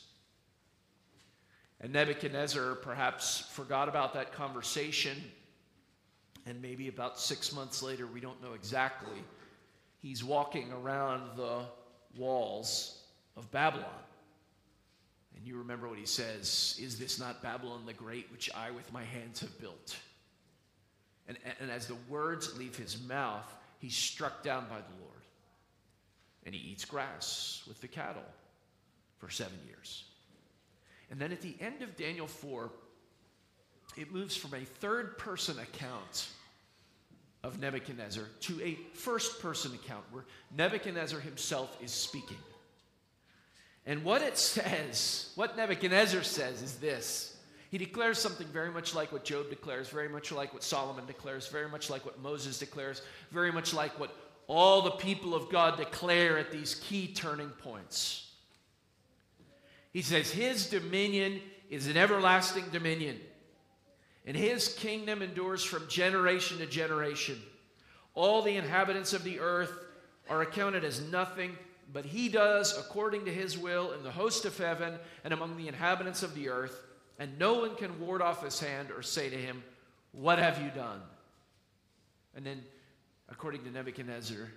And 1.81 1.91
Nebuchadnezzar 1.91 2.75
perhaps 2.75 3.39
forgot 3.51 3.89
about 3.89 4.13
that 4.13 4.31
conversation. 4.33 5.17
And 6.45 6.61
maybe 6.61 6.87
about 6.87 7.19
six 7.19 7.53
months 7.53 7.81
later, 7.81 8.05
we 8.05 8.19
don't 8.19 8.41
know 8.43 8.53
exactly, 8.53 9.23
he's 10.01 10.23
walking 10.23 10.71
around 10.73 11.37
the 11.37 11.61
walls 12.17 13.01
of 13.37 13.49
Babylon. 13.51 13.85
And 15.35 15.47
you 15.47 15.57
remember 15.57 15.87
what 15.89 15.97
he 15.97 16.05
says 16.05 16.77
Is 16.81 16.99
this 16.99 17.19
not 17.19 17.41
Babylon 17.41 17.83
the 17.85 17.93
Great, 17.93 18.31
which 18.31 18.49
I 18.55 18.71
with 18.71 18.91
my 18.93 19.03
hands 19.03 19.39
have 19.41 19.59
built? 19.59 19.97
And, 21.27 21.37
and 21.59 21.71
as 21.71 21.87
the 21.87 21.95
words 22.09 22.57
leave 22.57 22.75
his 22.75 23.01
mouth, 23.03 23.51
he's 23.79 23.95
struck 23.95 24.43
down 24.43 24.65
by 24.69 24.77
the 24.77 25.01
Lord. 25.01 25.13
And 26.45 26.53
he 26.53 26.71
eats 26.71 26.83
grass 26.83 27.63
with 27.67 27.79
the 27.79 27.87
cattle 27.87 28.25
for 29.17 29.29
seven 29.29 29.57
years. 29.65 30.03
And 31.09 31.19
then 31.19 31.31
at 31.31 31.41
the 31.41 31.55
end 31.61 31.81
of 31.81 31.95
Daniel 31.95 32.27
4, 32.27 32.69
it 33.97 34.11
moves 34.11 34.35
from 34.35 34.53
a 34.53 34.65
third 34.65 35.17
person 35.17 35.57
account 35.59 36.27
of 37.43 37.59
Nebuchadnezzar 37.59 38.23
to 38.41 38.61
a 38.61 38.77
first 38.93 39.41
person 39.41 39.73
account 39.73 40.03
where 40.11 40.23
Nebuchadnezzar 40.55 41.19
himself 41.19 41.77
is 41.81 41.91
speaking. 41.91 42.37
And 43.85 44.03
what 44.03 44.21
it 44.21 44.37
says, 44.37 45.31
what 45.35 45.57
Nebuchadnezzar 45.57 46.23
says 46.23 46.61
is 46.61 46.75
this. 46.75 47.35
He 47.69 47.77
declares 47.77 48.19
something 48.19 48.47
very 48.47 48.69
much 48.69 48.93
like 48.93 49.11
what 49.11 49.25
Job 49.25 49.49
declares, 49.49 49.89
very 49.89 50.07
much 50.07 50.31
like 50.31 50.53
what 50.53 50.63
Solomon 50.63 51.05
declares, 51.05 51.47
very 51.47 51.67
much 51.67 51.89
like 51.89 52.05
what 52.05 52.21
Moses 52.21 52.59
declares, 52.59 53.01
very 53.31 53.51
much 53.51 53.73
like 53.73 53.99
what 53.99 54.15
all 54.47 54.81
the 54.83 54.91
people 54.91 55.33
of 55.33 55.49
God 55.49 55.77
declare 55.77 56.37
at 56.37 56.51
these 56.51 56.75
key 56.75 57.07
turning 57.07 57.49
points. 57.49 58.31
He 59.91 60.01
says, 60.01 60.31
His 60.31 60.67
dominion 60.67 61.41
is 61.69 61.87
an 61.87 61.97
everlasting 61.97 62.65
dominion, 62.71 63.19
and 64.25 64.37
His 64.37 64.73
kingdom 64.73 65.21
endures 65.21 65.63
from 65.63 65.87
generation 65.87 66.59
to 66.59 66.65
generation. 66.65 67.41
All 68.15 68.41
the 68.41 68.55
inhabitants 68.55 69.13
of 69.13 69.23
the 69.23 69.39
earth 69.39 69.71
are 70.29 70.41
accounted 70.41 70.83
as 70.83 71.01
nothing, 71.11 71.57
but 71.91 72.05
He 72.05 72.29
does 72.29 72.77
according 72.77 73.25
to 73.25 73.33
His 73.33 73.57
will 73.57 73.91
in 73.91 74.03
the 74.03 74.11
host 74.11 74.45
of 74.45 74.57
heaven 74.57 74.95
and 75.23 75.33
among 75.33 75.57
the 75.57 75.67
inhabitants 75.67 76.23
of 76.23 76.35
the 76.35 76.49
earth, 76.49 76.83
and 77.19 77.37
no 77.37 77.55
one 77.55 77.75
can 77.75 77.99
ward 77.99 78.21
off 78.21 78.43
His 78.43 78.59
hand 78.59 78.89
or 78.91 79.01
say 79.01 79.29
to 79.29 79.37
Him, 79.37 79.63
What 80.11 80.39
have 80.39 80.61
you 80.61 80.69
done? 80.69 81.01
And 82.35 82.45
then 82.45 82.63
according 83.29 83.63
to 83.63 83.71
Nebuchadnezzar, 83.71 84.49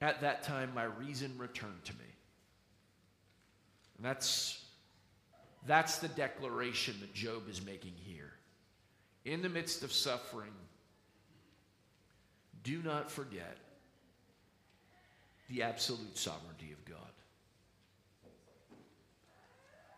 at 0.00 0.20
that 0.20 0.42
time 0.42 0.72
my 0.74 0.84
reason 0.84 1.36
returned 1.38 1.84
to 1.84 1.92
me. 1.94 2.04
And 3.96 4.06
that's, 4.06 4.64
that's 5.66 5.98
the 5.98 6.08
declaration 6.08 6.94
that 7.00 7.12
Job 7.12 7.48
is 7.50 7.64
making 7.64 7.92
here. 7.96 8.29
In 9.24 9.42
the 9.42 9.48
midst 9.48 9.82
of 9.82 9.92
suffering, 9.92 10.52
do 12.62 12.82
not 12.82 13.10
forget 13.10 13.56
the 15.48 15.62
absolute 15.62 16.16
sovereignty 16.16 16.72
of 16.72 16.84
God. 16.84 16.98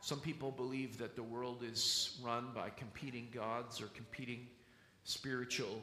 Some 0.01 0.19
people 0.19 0.51
believe 0.51 0.99
that 0.99 1.15
the 1.15 1.23
world 1.23 1.63
is 1.63 2.19
run 2.25 2.49
by 2.53 2.71
competing 2.71 3.29
gods 3.33 3.81
or 3.81 3.87
competing 3.95 4.49
spiritual 5.05 5.81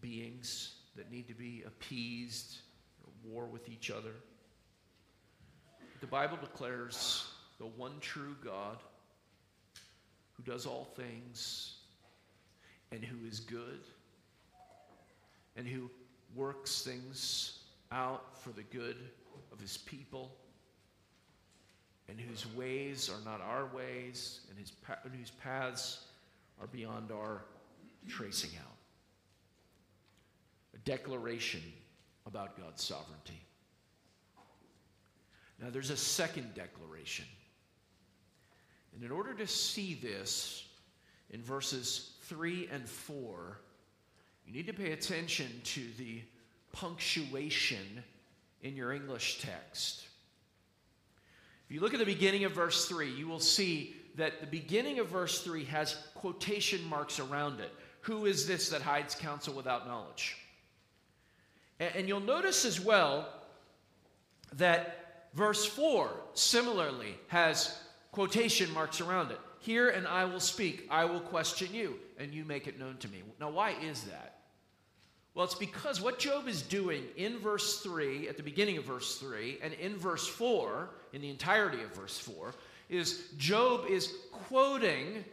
beings 0.00 0.74
that 0.96 1.10
need 1.12 1.28
to 1.28 1.34
be 1.34 1.62
appeased 1.64 2.56
or 3.04 3.30
war 3.30 3.46
with 3.46 3.68
each 3.68 3.90
other. 3.90 4.14
The 6.00 6.08
Bible 6.08 6.38
declares 6.40 7.24
the 7.58 7.66
one 7.66 8.00
true 8.00 8.34
God 8.44 8.78
who 10.32 10.42
does 10.42 10.66
all 10.66 10.88
things 10.96 11.76
and 12.92 13.04
who 13.04 13.26
is 13.26 13.40
good 13.40 13.80
and 15.56 15.66
who 15.66 15.90
works 16.36 16.82
things 16.82 17.58
out 17.90 18.38
for 18.40 18.50
the 18.50 18.62
good 18.62 18.96
of 19.52 19.60
his 19.60 19.78
people 19.78 20.30
and 22.08 22.20
whose 22.20 22.46
ways 22.54 23.10
are 23.10 23.24
not 23.24 23.40
our 23.40 23.66
ways 23.74 24.40
and, 24.50 24.58
his, 24.58 24.72
and 25.04 25.14
whose 25.14 25.30
paths 25.30 26.04
are 26.60 26.66
beyond 26.68 27.10
our 27.10 27.42
tracing 28.08 28.50
out 28.60 28.76
a 30.74 30.78
declaration 30.78 31.60
about 32.26 32.56
God's 32.56 32.82
sovereignty. 32.82 33.40
Now, 35.60 35.70
there's 35.70 35.90
a 35.90 35.96
second 35.96 36.54
declaration. 36.54 37.26
And 38.94 39.04
in 39.04 39.10
order 39.10 39.34
to 39.34 39.46
see 39.46 39.94
this 39.94 40.66
in 41.30 41.42
verses 41.42 42.11
3 42.32 42.70
and 42.72 42.88
4, 42.88 43.58
you 44.46 44.54
need 44.54 44.66
to 44.66 44.72
pay 44.72 44.92
attention 44.92 45.60
to 45.64 45.82
the 45.98 46.22
punctuation 46.72 48.02
in 48.62 48.74
your 48.74 48.90
English 48.90 49.42
text. 49.42 50.06
If 51.68 51.74
you 51.74 51.82
look 51.82 51.92
at 51.92 52.00
the 52.00 52.06
beginning 52.06 52.44
of 52.44 52.52
verse 52.52 52.88
3, 52.88 53.12
you 53.12 53.28
will 53.28 53.38
see 53.38 53.94
that 54.16 54.40
the 54.40 54.46
beginning 54.46 54.98
of 54.98 55.08
verse 55.08 55.42
3 55.42 55.64
has 55.66 55.94
quotation 56.14 56.82
marks 56.88 57.20
around 57.20 57.60
it. 57.60 57.70
Who 58.00 58.24
is 58.24 58.46
this 58.46 58.70
that 58.70 58.80
hides 58.80 59.14
counsel 59.14 59.52
without 59.52 59.86
knowledge? 59.86 60.38
And 61.78 62.08
you'll 62.08 62.20
notice 62.20 62.64
as 62.64 62.80
well 62.80 63.28
that 64.54 65.28
verse 65.34 65.66
4 65.66 66.08
similarly 66.32 67.14
has 67.28 67.78
quotation 68.10 68.72
marks 68.72 69.02
around 69.02 69.32
it. 69.32 69.40
Hear 69.62 69.90
and 69.90 70.08
I 70.08 70.24
will 70.24 70.40
speak, 70.40 70.86
I 70.90 71.04
will 71.04 71.20
question 71.20 71.72
you, 71.72 71.94
and 72.18 72.34
you 72.34 72.44
make 72.44 72.66
it 72.66 72.78
known 72.78 72.96
to 72.98 73.08
me. 73.08 73.22
Now, 73.40 73.50
why 73.50 73.74
is 73.82 74.02
that? 74.02 74.40
Well, 75.34 75.44
it's 75.44 75.54
because 75.54 76.00
what 76.00 76.18
Job 76.18 76.48
is 76.48 76.62
doing 76.62 77.04
in 77.16 77.38
verse 77.38 77.80
3, 77.80 78.28
at 78.28 78.36
the 78.36 78.42
beginning 78.42 78.76
of 78.76 78.84
verse 78.84 79.16
3, 79.18 79.58
and 79.62 79.72
in 79.74 79.96
verse 79.96 80.26
4, 80.26 80.90
in 81.12 81.22
the 81.22 81.30
entirety 81.30 81.82
of 81.82 81.94
verse 81.94 82.18
4, 82.18 82.54
is 82.90 83.28
Job 83.38 83.86
is 83.88 84.12
quoting 84.48 85.24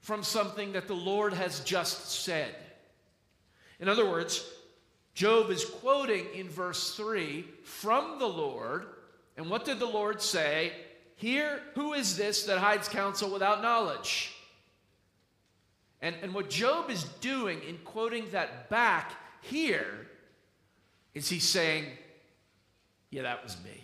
from 0.00 0.22
something 0.22 0.72
that 0.72 0.86
the 0.86 0.94
Lord 0.94 1.32
has 1.32 1.60
just 1.60 2.22
said. 2.24 2.54
In 3.80 3.88
other 3.88 4.08
words, 4.08 4.48
Job 5.14 5.50
is 5.50 5.64
quoting 5.64 6.26
in 6.32 6.48
verse 6.48 6.94
3 6.94 7.44
from 7.64 8.20
the 8.20 8.28
Lord. 8.28 8.86
And 9.36 9.50
what 9.50 9.64
did 9.64 9.80
the 9.80 9.86
Lord 9.86 10.22
say? 10.22 10.72
Here, 11.18 11.62
who 11.74 11.94
is 11.94 12.16
this 12.16 12.44
that 12.44 12.58
hides 12.58 12.88
counsel 12.88 13.28
without 13.28 13.60
knowledge? 13.60 14.32
And, 16.00 16.14
and 16.22 16.32
what 16.32 16.48
Job 16.48 16.90
is 16.90 17.02
doing 17.20 17.60
in 17.68 17.76
quoting 17.78 18.26
that 18.30 18.70
back 18.70 19.14
here 19.40 20.06
is 21.14 21.28
he's 21.28 21.42
saying, 21.42 21.86
Yeah, 23.10 23.22
that 23.22 23.42
was 23.42 23.56
me. 23.64 23.82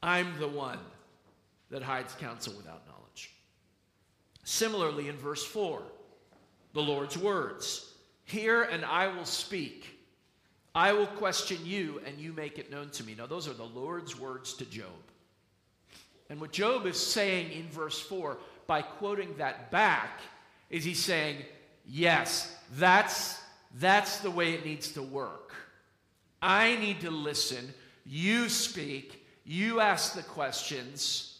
I'm 0.00 0.38
the 0.38 0.46
one 0.46 0.78
that 1.70 1.82
hides 1.82 2.14
counsel 2.14 2.54
without 2.56 2.86
knowledge. 2.86 3.32
Similarly, 4.44 5.08
in 5.08 5.16
verse 5.16 5.44
4, 5.44 5.82
the 6.72 6.82
Lord's 6.82 7.18
words 7.18 7.90
Hear 8.26 8.62
and 8.62 8.84
I 8.84 9.08
will 9.08 9.24
speak. 9.24 9.98
I 10.72 10.92
will 10.92 11.08
question 11.08 11.58
you 11.64 12.00
and 12.06 12.20
you 12.20 12.32
make 12.32 12.60
it 12.60 12.70
known 12.70 12.90
to 12.90 13.02
me. 13.02 13.16
Now, 13.18 13.26
those 13.26 13.48
are 13.48 13.54
the 13.54 13.64
Lord's 13.64 14.16
words 14.16 14.54
to 14.54 14.64
Job. 14.64 14.86
And 16.34 16.40
what 16.40 16.50
Job 16.50 16.84
is 16.84 16.96
saying 16.96 17.52
in 17.52 17.68
verse 17.68 18.00
4 18.00 18.38
by 18.66 18.82
quoting 18.82 19.36
that 19.38 19.70
back 19.70 20.18
is 20.68 20.82
he's 20.82 20.98
saying, 20.98 21.36
Yes, 21.86 22.52
that's, 22.72 23.40
that's 23.76 24.18
the 24.18 24.32
way 24.32 24.54
it 24.54 24.64
needs 24.64 24.90
to 24.94 25.02
work. 25.02 25.54
I 26.42 26.74
need 26.78 27.02
to 27.02 27.12
listen. 27.12 27.72
You 28.04 28.48
speak. 28.48 29.24
You 29.44 29.78
ask 29.78 30.16
the 30.16 30.24
questions. 30.24 31.38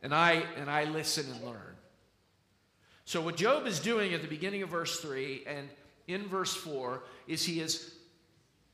And 0.00 0.14
I, 0.14 0.44
and 0.56 0.70
I 0.70 0.84
listen 0.84 1.26
and 1.32 1.44
learn. 1.44 1.74
So, 3.06 3.20
what 3.20 3.36
Job 3.36 3.66
is 3.66 3.80
doing 3.80 4.14
at 4.14 4.22
the 4.22 4.28
beginning 4.28 4.62
of 4.62 4.68
verse 4.68 5.00
3 5.00 5.42
and 5.44 5.68
in 6.06 6.28
verse 6.28 6.54
4 6.54 7.02
is 7.26 7.44
he 7.44 7.58
is, 7.58 7.96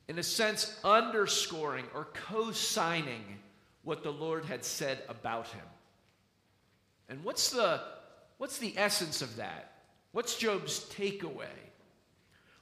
in 0.06 0.18
a 0.18 0.22
sense, 0.22 0.78
underscoring 0.84 1.86
or 1.94 2.08
co 2.12 2.52
signing 2.52 3.38
what 3.86 4.02
the 4.02 4.10
Lord 4.10 4.44
had 4.44 4.64
said 4.64 4.98
about 5.08 5.46
him. 5.46 5.64
And 7.08 7.22
what's 7.22 7.50
the, 7.50 7.80
what's 8.36 8.58
the 8.58 8.74
essence 8.76 9.22
of 9.22 9.36
that? 9.36 9.74
What's 10.10 10.36
Job's 10.36 10.92
takeaway? 10.92 11.46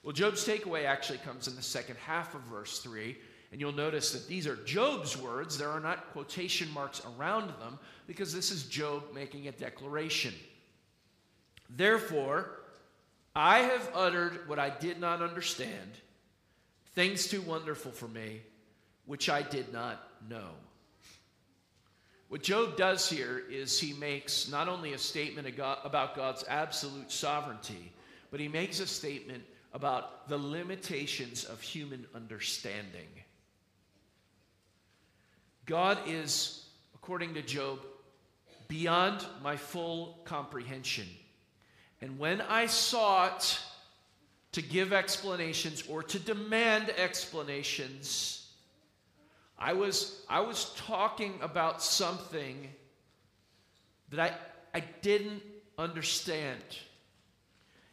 Well, 0.03 0.13
Job's 0.13 0.47
takeaway 0.47 0.85
actually 0.85 1.21
comes 1.21 1.49
in 1.49 1.57
the 1.57 1.63
second 1.63 1.97
half 1.97 2.35
of 2.35 2.43
verse 2.43 2.81
3. 2.81 3.17
And 3.53 3.59
you'll 3.59 3.73
notice 3.73 4.13
that 4.13 4.29
these 4.29 4.47
are 4.47 4.57
Job's 4.67 5.17
words. 5.17 5.57
There 5.57 5.71
are 5.71 5.81
not 5.81 6.13
quotation 6.13 6.71
marks 6.75 7.01
around 7.17 7.49
them 7.59 7.79
because 8.07 8.35
this 8.35 8.51
is 8.51 8.65
Job 8.65 9.05
making 9.15 9.49
a 9.49 9.53
declaration. 9.53 10.35
Therefore, 11.71 12.51
I 13.35 13.61
have 13.61 13.91
uttered 13.95 14.47
what 14.47 14.59
I 14.59 14.69
did 14.69 15.01
not 15.01 15.23
understand, 15.23 15.91
things 16.95 17.29
too 17.29 17.41
wonderful 17.41 17.93
for 17.93 18.09
me, 18.09 18.43
which 19.07 19.31
I 19.31 19.41
did 19.41 19.73
not 19.73 20.07
know. 20.29 20.51
What 22.29 22.43
Job 22.43 22.77
does 22.77 23.09
here 23.09 23.43
is 23.51 23.79
he 23.79 23.93
makes 23.93 24.49
not 24.51 24.69
only 24.69 24.93
a 24.93 24.99
statement 24.99 25.47
about 25.49 26.17
God's 26.17 26.45
absolute 26.49 27.13
sovereignty, 27.13 27.93
but 28.31 28.41
he 28.41 28.49
makes 28.49 28.81
a 28.81 28.87
statement 28.87 29.45
about 29.73 30.29
the 30.29 30.39
limitations 30.39 31.45
of 31.45 31.61
human 31.61 32.07
understanding. 32.15 33.09
God 35.67 35.99
is, 36.07 36.65
according 36.95 37.35
to 37.35 37.43
Job, 37.43 37.81
beyond 38.69 39.25
my 39.43 39.57
full 39.57 40.19
comprehension. 40.25 41.07
And 42.01 42.19
when 42.19 42.41
I 42.41 42.67
sought 42.67 43.61
to 44.53 44.63
give 44.63 44.93
explanations 44.93 45.85
or 45.89 46.03
to 46.03 46.19
demand 46.19 46.91
explanations, 46.91 48.44
I 49.59 49.73
was, 49.73 50.25
I 50.29 50.41
was 50.41 50.73
talking 50.77 51.35
about 51.41 51.83
something 51.83 52.69
that 54.11 54.21
I, 54.21 54.79
I 54.79 54.85
didn't 55.03 55.43
understand. 55.79 56.61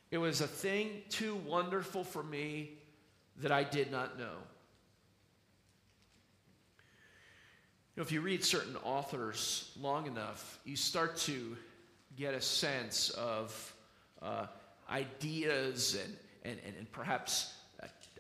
It 0.10 0.18
was 0.18 0.42
a 0.42 0.48
thing 0.48 1.04
too 1.10 1.36
wonderful 1.36 2.04
for 2.04 2.24
me 2.24 2.72
that 3.38 3.52
I 3.52 3.64
did 3.64 3.92
not 3.92 4.18
know. 4.18 4.36
You 7.96 7.98
know, 7.98 8.04
if 8.04 8.12
you 8.12 8.22
read 8.22 8.44
certain 8.44 8.76
authors 8.84 9.72
long 9.80 10.08
enough, 10.08 10.60
you 10.64 10.76
start 10.76 11.18
to 11.18 11.58
get 12.16 12.34
a 12.34 12.42
sense 12.42 13.10
of 13.12 13.76
uh, 14.22 14.48
ideas 14.90 15.98
and, 16.02 16.16
and, 16.44 16.60
and, 16.66 16.76
and 16.78 16.92
perhaps 16.92 17.54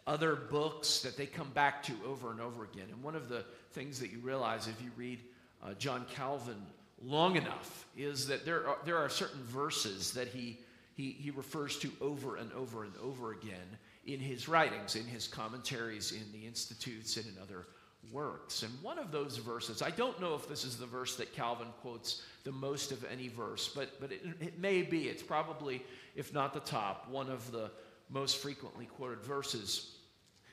other 0.08 0.36
books 0.36 1.00
that 1.02 1.18
they 1.18 1.26
come 1.26 1.50
back 1.52 1.84
to 1.84 1.94
over 2.08 2.32
and 2.32 2.42
over 2.42 2.64
again. 2.64 2.88
And 2.92 3.04
one 3.04 3.16
of 3.16 3.30
the 3.30 3.46
things 3.72 4.00
that 4.00 4.12
you 4.12 4.20
realize 4.20 4.68
if 4.68 4.82
you 4.82 4.92
read 4.98 5.20
uh, 5.64 5.74
John 5.76 6.06
Calvin 6.16 6.62
long 7.04 7.36
enough 7.36 7.88
is 7.98 8.28
that 8.28 8.46
there 8.46 8.68
are, 8.68 8.78
there 8.86 8.98
are 8.98 9.10
certain 9.10 9.44
verses 9.44 10.12
that 10.14 10.28
he, 10.28 10.60
he, 10.96 11.12
he 11.12 11.32
refers 11.32 11.78
to 11.80 11.92
over 12.02 12.36
and 12.36 12.52
over 12.54 12.84
and 12.84 12.94
over 13.04 13.32
again 13.32 13.78
in 14.06 14.20
his 14.20 14.48
writings, 14.48 14.96
in 14.96 15.06
his 15.06 15.28
commentaries, 15.28 16.12
in 16.12 16.32
the 16.32 16.48
institutes, 16.48 17.18
and 17.18 17.26
in 17.28 17.34
other 17.42 17.68
works. 18.12 18.64
And 18.64 18.72
one 18.82 18.98
of 18.98 19.12
those 19.12 19.38
verses, 19.38 19.82
I 19.82 19.92
don't 19.92 20.20
know 20.20 20.34
if 20.34 20.50
this 20.50 20.64
is 20.64 20.78
the 20.78 20.88
verse 20.88 21.16
that 21.18 21.34
Calvin 21.36 21.68
quotes 21.82 22.24
the 22.44 22.52
most 22.52 22.92
of 22.92 23.06
any 23.12 23.28
verse, 23.28 23.72
but, 23.74 24.00
but 24.00 24.12
it, 24.12 24.22
it 24.40 24.60
may 24.60 24.82
be. 24.82 25.04
It's 25.04 25.22
probably, 25.22 25.84
if 26.16 26.34
not 26.34 26.54
the 26.54 26.60
top, 26.62 27.08
one 27.10 27.30
of 27.30 27.52
the 27.52 27.70
most 28.12 28.38
frequently 28.38 28.86
quoted 28.86 29.21
verses 29.21 29.95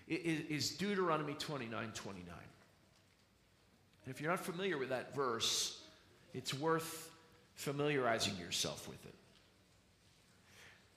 is, 0.06 0.70
Deuteronomy 0.70 1.34
29 1.34 1.90
29. 1.94 2.34
And 4.04 4.14
if 4.14 4.20
you're 4.20 4.30
not 4.30 4.40
familiar 4.40 4.78
with 4.78 4.88
that 4.88 5.14
verse, 5.14 5.82
it's 6.32 6.54
worth 6.54 7.10
familiarizing 7.56 8.36
yourself 8.38 8.88
with 8.88 9.04
it. 9.04 9.14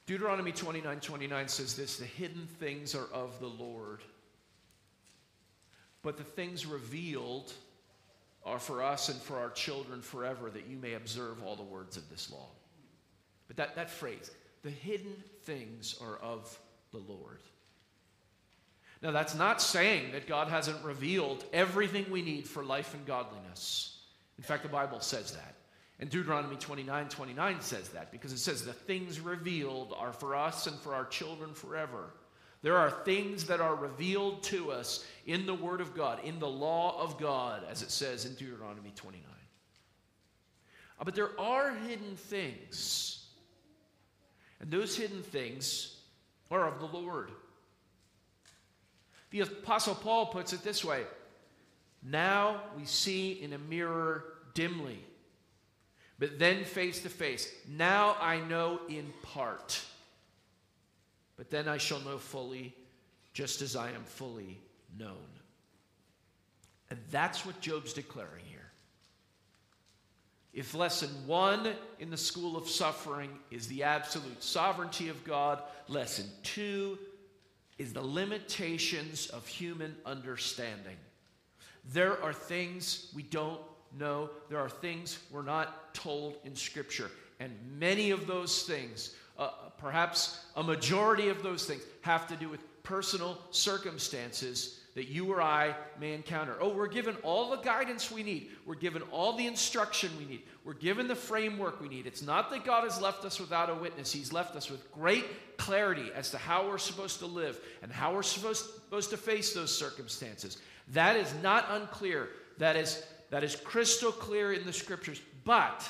Deuteronomy 0.06 0.52
29 0.52 1.00
29 1.00 1.48
says 1.48 1.76
this 1.76 1.98
The 1.98 2.06
hidden 2.06 2.48
things 2.60 2.96
are 2.96 3.08
of 3.12 3.40
the 3.40 3.48
Lord, 3.48 4.02
but 6.04 6.18
the 6.18 6.24
things 6.24 6.66
revealed 6.66 7.52
are 8.46 8.60
for 8.60 8.82
us 8.82 9.10
and 9.10 9.22
for 9.22 9.38
our 9.38 9.52
children 9.52 10.02
forever, 10.02 10.50
that 10.50 10.68
you 10.68 10.78
may 10.78 10.94
observe 10.94 11.44
all 11.44 11.56
the 11.56 11.64
words 11.64 11.98
of 11.98 12.10
this 12.10 12.32
law. 12.32 12.48
But 13.48 13.58
that, 13.58 13.76
that 13.76 13.90
phrase, 13.90 14.32
the 14.64 14.70
hidden 14.70 15.16
things 15.44 15.96
are 16.02 16.18
of 16.18 16.58
the 16.92 17.00
Lord. 17.00 17.40
Now, 19.02 19.12
that's 19.12 19.34
not 19.34 19.62
saying 19.62 20.12
that 20.12 20.28
God 20.28 20.48
hasn't 20.48 20.84
revealed 20.84 21.44
everything 21.52 22.06
we 22.12 22.22
need 22.22 22.48
for 22.48 22.64
life 22.64 22.94
and 22.94 23.06
godliness. 23.06 23.98
In 24.38 24.44
fact, 24.44 24.64
the 24.64 24.70
Bible 24.70 25.00
says 25.00 25.32
that. 25.32 25.56
And 26.00 26.10
Deuteronomy 26.10 26.56
29 26.56 27.10
29 27.10 27.62
says 27.62 27.90
that 27.90 28.12
because 28.12 28.32
it 28.32 28.40
says, 28.40 28.64
The 28.64 28.74
things 28.74 29.20
revealed 29.20 29.94
are 29.98 30.14
for 30.14 30.36
us 30.36 30.68
and 30.68 30.78
for 30.80 30.94
our 30.96 31.06
children 31.06 31.54
forever. 31.54 32.12
There 32.64 32.78
are 32.78 32.92
things 32.92 33.46
that 33.46 33.60
are 33.60 33.76
revealed 33.76 34.44
to 34.44 34.72
us 34.72 35.06
in 35.26 35.48
the 35.48 35.54
Word 35.54 35.82
of 35.82 35.96
God, 35.96 36.20
in 36.24 36.40
the 36.40 36.48
law 36.48 37.00
of 37.02 37.20
God, 37.20 37.64
as 37.70 37.82
it 37.82 37.90
says 37.90 38.26
in 38.26 38.36
Deuteronomy 38.36 38.92
29. 38.96 39.24
Uh, 41.00 41.04
but 41.04 41.16
there 41.16 41.40
are 41.40 41.74
hidden 41.74 42.16
things. 42.16 43.21
And 44.62 44.72
those 44.72 44.96
hidden 44.96 45.24
things 45.24 45.98
are 46.50 46.68
of 46.68 46.80
the 46.80 46.86
Lord. 46.86 47.32
The 49.32 49.42
Apostle 49.42 49.96
Paul 49.96 50.28
puts 50.28 50.54
it 50.54 50.64
this 50.64 50.86
way 50.86 51.04
Now 52.02 52.62
we 52.78 52.86
see 52.86 53.34
in 53.34 53.54
a 53.54 53.58
mirror 53.58 54.24
dimly 54.54 55.00
but 56.22 56.38
then 56.38 56.64
face 56.66 57.02
to 57.02 57.10
face. 57.10 57.52
Now 57.68 58.16
I 58.22 58.42
know 58.42 58.80
in 58.88 59.12
part, 59.24 59.82
but 61.36 61.50
then 61.50 61.68
I 61.68 61.80
shall 61.80 62.00
know 62.02 62.20
fully, 62.20 62.76
just 63.34 63.64
as 63.64 63.76
I 63.76 63.90
am 63.90 64.04
fully 64.04 64.60
known. 65.00 65.18
And 66.92 67.00
that's 67.10 67.44
what 67.44 67.60
Job's 67.60 67.94
declaring 67.94 68.46
here. 68.46 68.61
If 70.54 70.74
lesson 70.74 71.10
one 71.26 71.74
in 72.00 72.10
the 72.10 72.18
school 72.18 72.58
of 72.58 72.68
suffering 72.68 73.32
is 73.52 73.68
the 73.68 73.84
absolute 73.84 74.44
sovereignty 74.44 75.08
of 75.08 75.24
God, 75.24 75.64
lesson 75.88 76.26
two 76.44 76.98
is 77.78 77.94
the 77.94 78.02
limitations 78.02 79.28
of 79.28 79.48
human 79.48 79.96
understanding. 80.06 80.98
There 81.94 82.22
are 82.22 82.34
things 82.34 83.12
we 83.16 83.24
don't 83.24 83.62
know, 83.98 84.30
there 84.50 84.60
are 84.60 84.70
things 84.70 85.20
we're 85.32 85.42
not 85.42 85.94
told 85.94 86.36
in 86.44 86.56
Scripture. 86.56 87.10
And 87.40 87.52
many 87.80 88.12
of 88.12 88.28
those 88.28 88.64
things, 88.64 89.16
uh, 89.40 89.50
perhaps 89.78 90.46
a 90.56 90.64
majority 90.64 91.30
of 91.30 91.44
those 91.44 91.66
things, 91.66 91.82
have 92.02 92.28
to 92.28 92.36
do 92.36 92.50
with 92.50 92.60
personal 92.84 93.38
circumstances 93.52 94.81
that 94.96 95.08
you 95.08 95.32
or 95.32 95.42
I 95.42 95.76
may 96.00 96.14
encounter. 96.14 96.56
Oh, 96.60 96.74
we're 96.74 96.88
given 96.88 97.16
all 97.24 97.50
the 97.50 97.58
guidance 97.58 98.12
we 98.12 98.24
need. 98.24 98.50
We're 98.66 98.76
given 98.76 99.02
all 99.12 99.34
the 99.38 99.48
instruction 99.48 100.12
we 100.18 100.26
need. 100.26 100.42
We're 100.66 100.74
given 100.74 101.08
the 101.08 101.16
framework 101.16 101.80
we 101.80 101.88
need. 101.88 102.06
It's 102.06 102.22
not 102.22 102.50
that 102.52 102.66
God 102.66 102.84
has 102.84 103.02
left 103.02 103.24
us 103.24 103.40
without 103.40 103.70
a 103.70 103.76
witness, 103.76 104.12
He's 104.12 104.34
left 104.34 104.56
us 104.56 104.70
with 104.70 104.92
great 104.92 105.58
clarity 105.58 106.12
as 106.14 106.32
to 106.32 106.38
how 106.38 106.68
we're 106.68 106.78
supposed 106.78 107.20
to 107.20 107.26
live 107.26 107.60
and 107.82 107.92
how 107.92 108.14
we're 108.14 108.24
supposed, 108.24 108.66
supposed 108.66 109.10
to 109.12 109.18
face 109.18 109.54
those 109.54 109.76
circumstances. 109.76 110.58
That 110.90 111.16
is 111.16 111.34
not 111.42 111.66
unclear. 111.70 112.30
That 112.58 112.76
is 112.76 113.04
that 113.32 113.46
is 113.46 113.56
crystal 113.56 114.12
clear 114.12 114.54
in 114.54 114.66
the 114.66 114.74
scriptures. 114.74 115.20
But 115.44 115.90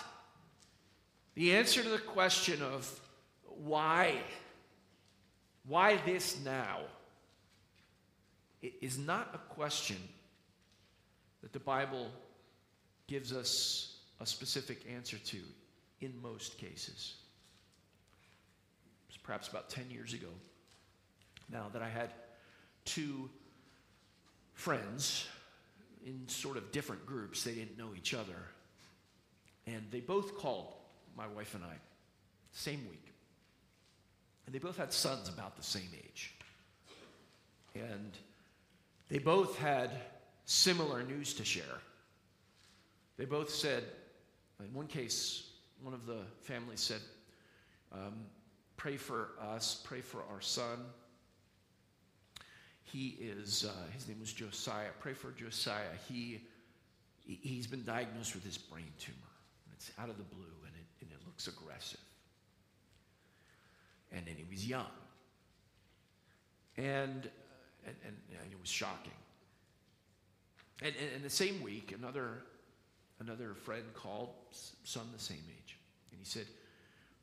the 1.33 1.55
answer 1.55 1.81
to 1.83 1.89
the 1.89 1.97
question 1.97 2.61
of 2.61 2.99
why, 3.43 4.15
why 5.67 5.97
this 6.05 6.39
now, 6.45 6.81
is 8.61 8.97
not 8.97 9.29
a 9.33 9.53
question 9.53 9.97
that 11.41 11.53
the 11.53 11.59
Bible 11.59 12.09
gives 13.07 13.33
us 13.33 13.97
a 14.19 14.25
specific 14.25 14.85
answer 14.93 15.17
to 15.17 15.37
in 16.01 16.13
most 16.21 16.57
cases. 16.57 17.15
It 19.07 19.13
was 19.13 19.17
perhaps 19.17 19.47
about 19.47 19.69
10 19.69 19.89
years 19.89 20.13
ago 20.13 20.29
now 21.51 21.65
that 21.73 21.81
I 21.81 21.89
had 21.89 22.11
two 22.85 23.29
friends 24.53 25.27
in 26.05 26.27
sort 26.27 26.57
of 26.57 26.71
different 26.71 27.05
groups. 27.05 27.43
They 27.43 27.53
didn't 27.53 27.77
know 27.77 27.89
each 27.95 28.13
other. 28.13 28.47
And 29.67 29.83
they 29.91 29.99
both 29.99 30.37
called 30.37 30.73
my 31.15 31.27
wife 31.27 31.53
and 31.53 31.63
I, 31.63 31.75
same 32.51 32.87
week. 32.89 33.13
And 34.45 34.55
they 34.55 34.59
both 34.59 34.77
had 34.77 34.91
sons 34.91 35.29
about 35.29 35.55
the 35.55 35.63
same 35.63 35.89
age. 35.93 36.33
And 37.75 38.17
they 39.11 39.19
both 39.19 39.57
had 39.57 39.91
similar 40.45 41.03
news 41.03 41.33
to 41.33 41.43
share. 41.43 41.81
They 43.17 43.25
both 43.25 43.49
said, 43.49 43.83
in 44.61 44.73
one 44.73 44.87
case, 44.87 45.49
one 45.83 45.93
of 45.93 46.05
the 46.05 46.21
families 46.43 46.79
said, 46.79 47.01
um, 47.91 48.13
Pray 48.77 48.95
for 48.95 49.31
us, 49.39 49.81
pray 49.83 49.99
for 49.99 50.23
our 50.31 50.39
son. 50.39 50.85
He 52.83 53.17
is, 53.19 53.65
uh, 53.65 53.91
his 53.93 54.07
name 54.07 54.19
was 54.19 54.31
Josiah. 54.31 54.87
Pray 54.99 55.13
for 55.13 55.31
Josiah. 55.31 55.83
He, 56.07 56.41
he's 57.19 57.67
been 57.67 57.83
diagnosed 57.83 58.33
with 58.33 58.45
this 58.45 58.57
brain 58.57 58.91
tumor. 58.97 59.17
It's 59.73 59.91
out 59.99 60.09
of 60.09 60.17
the 60.17 60.23
blue 60.23 60.45
and 60.65 60.73
it, 60.73 60.85
and 61.01 61.11
it 61.11 61.19
looks 61.27 61.47
aggressive. 61.47 61.99
And 64.11 64.25
then 64.25 64.35
he 64.37 64.45
was 64.49 64.65
young. 64.65 64.87
And, 66.77 67.29
and, 67.85 67.95
and, 68.05 68.15
it 68.51 68.59
was 68.59 68.69
shocking. 68.69 69.11
And, 70.81 70.93
and, 70.99 71.15
and 71.15 71.23
the 71.23 71.29
same 71.29 71.61
week, 71.61 71.93
another, 71.97 72.43
another 73.19 73.53
friend 73.53 73.83
called, 73.93 74.29
son 74.83 75.03
the 75.13 75.21
same 75.21 75.43
age. 75.49 75.77
And 76.11 76.19
he 76.19 76.25
said, 76.25 76.45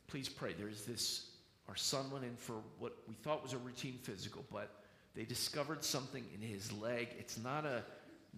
Please 0.07 0.29
pray. 0.29 0.55
There's 0.55 0.85
this, 0.85 1.27
our 1.69 1.77
son 1.77 2.11
went 2.11 2.25
in 2.25 2.35
for 2.37 2.55
what 2.79 2.97
we 3.07 3.15
thought 3.15 3.43
was 3.43 3.53
a 3.53 3.59
routine 3.59 3.99
physical, 4.03 4.43
but 4.51 4.83
they 5.15 5.25
discovered 5.25 5.85
something 5.85 6.25
in 6.35 6.41
his 6.41 6.73
leg. 6.73 7.09
It's 7.19 7.39
not 7.39 7.67
a 7.67 7.83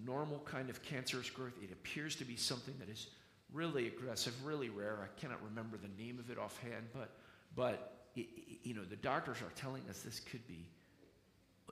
normal 0.05 0.41
kind 0.45 0.68
of 0.68 0.83
cancerous 0.83 1.31
growth. 1.31 1.53
It 1.62 1.71
appears 1.73 2.16
to 2.16 2.25
be 2.25 2.35
something 2.35 2.75
that 2.81 2.89
is 2.89 3.09
really 3.53 3.87
aggressive, 3.87 4.35
really 4.45 4.68
rare. 4.68 4.99
I 5.03 5.21
cannot 5.21 5.39
remember 5.45 5.77
the 5.77 6.03
name 6.03 6.18
of 6.18 6.31
it 6.31 6.39
offhand, 6.39 6.87
but 6.93 7.11
but 7.57 8.07
it, 8.16 8.27
you 8.62 8.75
know 8.75 8.85
the 8.85 8.97
doctors 8.97 9.39
are 9.43 9.53
telling 9.57 9.83
us 9.89 10.01
this 10.01 10.21
could 10.21 10.47
be 10.47 10.66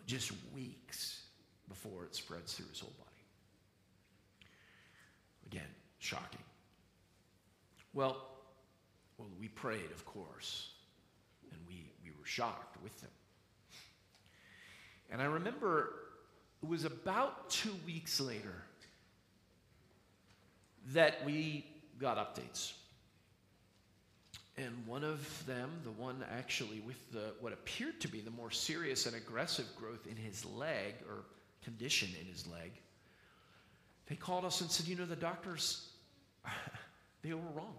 just 0.09 0.33
weeks 0.55 1.21
before 1.69 2.03
it 2.03 2.15
spreads 2.15 2.55
through 2.55 2.67
his 2.71 2.81
whole 2.81 2.95
body. 2.99 3.11
Again, 5.47 5.69
shocking. 5.99 6.43
Well, 7.93 8.17
well, 9.19 9.29
we 9.39 9.49
prayed, 9.49 9.91
of 9.95 10.05
course, 10.07 10.71
and 11.51 11.61
we, 11.69 11.93
we 12.03 12.11
were 12.19 12.25
shocked 12.25 12.83
with 12.83 12.99
them. 13.03 13.11
And 15.11 15.21
I 15.21 15.27
remember 15.27 15.91
it 16.63 16.69
was 16.69 16.85
about 16.85 17.51
two 17.51 17.75
weeks 17.87 18.19
later 18.19 18.63
that 20.93 21.25
we 21.27 21.67
got 21.99 22.17
updates. 22.17 22.73
And 24.59 24.87
one 24.87 25.05
of 25.05 25.47
them, 25.47 25.71
the 25.85 25.91
one 25.93 26.25
actually 26.37 26.81
with 26.81 27.13
the, 27.13 27.33
what 27.41 27.53
appeared 27.53 28.01
to 28.01 28.09
be 28.09 28.21
the 28.21 28.31
more 28.31 28.51
serious 28.51 29.07
and 29.07 29.15
aggressive 29.15 29.67
growth 29.77 30.07
in 30.07 30.17
his 30.17 30.45
leg 30.45 30.95
or 31.09 31.25
condition 31.63 32.09
in 32.21 32.27
his 32.27 32.47
leg, 32.47 32.73
they 34.09 34.17
called 34.17 34.45
us 34.45 34.61
and 34.61 34.71
said, 34.71 34.87
You 34.87 34.97
know, 34.97 35.07
the 35.07 35.17
doctors, 35.17 35.89
they 37.23 37.33
were 37.33 37.41
wrong. 37.55 37.75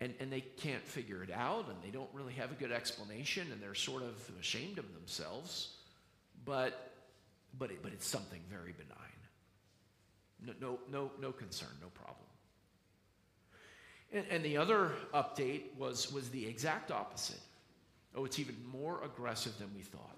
And, 0.00 0.12
and 0.18 0.32
they 0.32 0.40
can't 0.40 0.82
figure 0.82 1.22
it 1.22 1.30
out, 1.30 1.68
and 1.68 1.76
they 1.84 1.90
don't 1.90 2.10
really 2.12 2.32
have 2.32 2.50
a 2.50 2.54
good 2.54 2.72
explanation, 2.72 3.46
and 3.52 3.62
they're 3.62 3.76
sort 3.76 4.02
of 4.02 4.14
ashamed 4.40 4.78
of 4.78 4.94
themselves. 4.94 5.76
But, 6.44 6.92
but, 7.56 7.70
it, 7.70 7.84
but 7.84 7.92
it's 7.92 8.08
something 8.08 8.40
very 8.50 8.72
benign. 8.72 8.98
No, 10.44 10.54
no, 10.60 10.78
no, 10.90 11.10
no 11.20 11.30
concern, 11.30 11.68
no 11.80 11.86
problem. 11.94 12.26
And, 14.12 14.24
and 14.30 14.44
the 14.44 14.56
other 14.56 14.92
update 15.14 15.76
was, 15.78 16.12
was 16.12 16.28
the 16.30 16.46
exact 16.46 16.90
opposite. 16.90 17.40
Oh, 18.14 18.24
it's 18.24 18.38
even 18.38 18.56
more 18.70 19.02
aggressive 19.04 19.56
than 19.58 19.68
we 19.74 19.82
thought. 19.82 20.16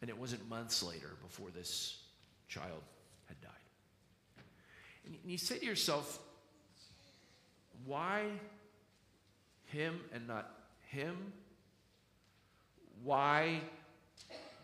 And 0.00 0.10
it 0.10 0.18
wasn't 0.18 0.48
months 0.48 0.82
later 0.82 1.10
before 1.22 1.50
this 1.50 1.98
child 2.48 2.82
had 3.28 3.40
died. 3.40 3.50
And 5.04 5.16
you 5.24 5.38
say 5.38 5.58
to 5.58 5.66
yourself, 5.66 6.18
why 7.84 8.24
him 9.66 10.00
and 10.12 10.26
not 10.26 10.50
him? 10.88 11.16
Why 13.02 13.60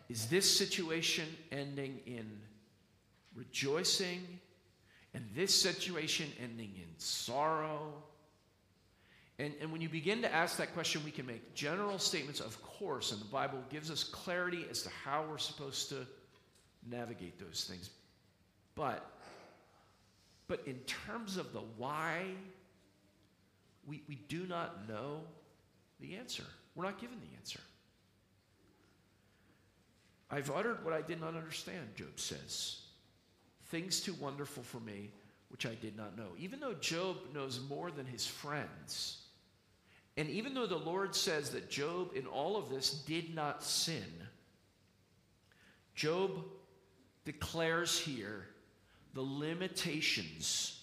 is 0.09 0.27
this 0.27 0.49
situation 0.57 1.25
ending 1.51 1.99
in 2.05 2.25
rejoicing 3.35 4.39
and 5.13 5.25
this 5.35 5.53
situation 5.53 6.27
ending 6.41 6.71
in 6.75 6.87
sorrow? 6.97 7.93
And, 9.39 9.53
and 9.61 9.71
when 9.71 9.81
you 9.81 9.89
begin 9.89 10.21
to 10.23 10.33
ask 10.33 10.57
that 10.57 10.73
question, 10.73 11.01
we 11.05 11.11
can 11.11 11.25
make 11.25 11.53
general 11.55 11.97
statements, 11.97 12.41
of 12.41 12.61
course, 12.61 13.11
and 13.11 13.21
the 13.21 13.25
Bible 13.25 13.59
gives 13.69 13.89
us 13.89 14.03
clarity 14.03 14.65
as 14.69 14.83
to 14.83 14.89
how 15.03 15.25
we're 15.29 15.37
supposed 15.37 15.89
to 15.89 16.05
navigate 16.89 17.39
those 17.39 17.65
things. 17.69 17.89
But, 18.75 19.09
but 20.47 20.61
in 20.65 20.75
terms 20.79 21.37
of 21.37 21.53
the 21.53 21.61
why, 21.77 22.25
we, 23.87 24.03
we 24.07 24.15
do 24.27 24.45
not 24.45 24.87
know 24.89 25.21
the 26.01 26.15
answer. 26.15 26.43
We're 26.75 26.85
not 26.85 26.99
given 26.99 27.17
the 27.19 27.37
answer. 27.37 27.59
I've 30.31 30.51
uttered 30.51 30.83
what 30.85 30.93
I 30.93 31.01
did 31.01 31.19
not 31.19 31.35
understand, 31.35 31.95
Job 31.95 32.19
says. 32.19 32.81
Things 33.69 34.01
too 34.01 34.15
wonderful 34.15 34.63
for 34.63 34.79
me, 34.79 35.11
which 35.49 35.65
I 35.65 35.75
did 35.75 35.95
not 35.95 36.17
know. 36.17 36.29
Even 36.37 36.59
though 36.59 36.73
Job 36.73 37.17
knows 37.33 37.59
more 37.69 37.91
than 37.91 38.05
his 38.05 38.25
friends, 38.25 39.21
and 40.17 40.29
even 40.29 40.53
though 40.53 40.67
the 40.67 40.75
Lord 40.75 41.15
says 41.15 41.51
that 41.51 41.69
Job, 41.69 42.11
in 42.15 42.25
all 42.25 42.57
of 42.57 42.69
this, 42.69 42.91
did 42.91 43.33
not 43.33 43.63
sin, 43.63 44.03
Job 45.95 46.31
declares 47.25 47.99
here 47.99 48.47
the 49.13 49.21
limitations 49.21 50.81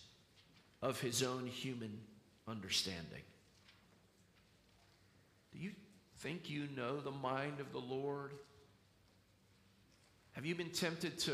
of 0.81 1.01
his 1.01 1.23
own 1.23 1.47
human 1.47 1.99
understanding. 2.47 3.23
Do 5.53 5.59
you 5.59 5.73
think 6.19 6.49
you 6.49 6.69
know 6.77 7.01
the 7.01 7.11
mind 7.11 7.61
of 7.61 7.73
the 7.73 7.79
Lord? 7.79 8.33
Have 10.33 10.47
you 10.47 10.55
been 10.55 10.71
tempted 10.71 11.19
to 11.21 11.33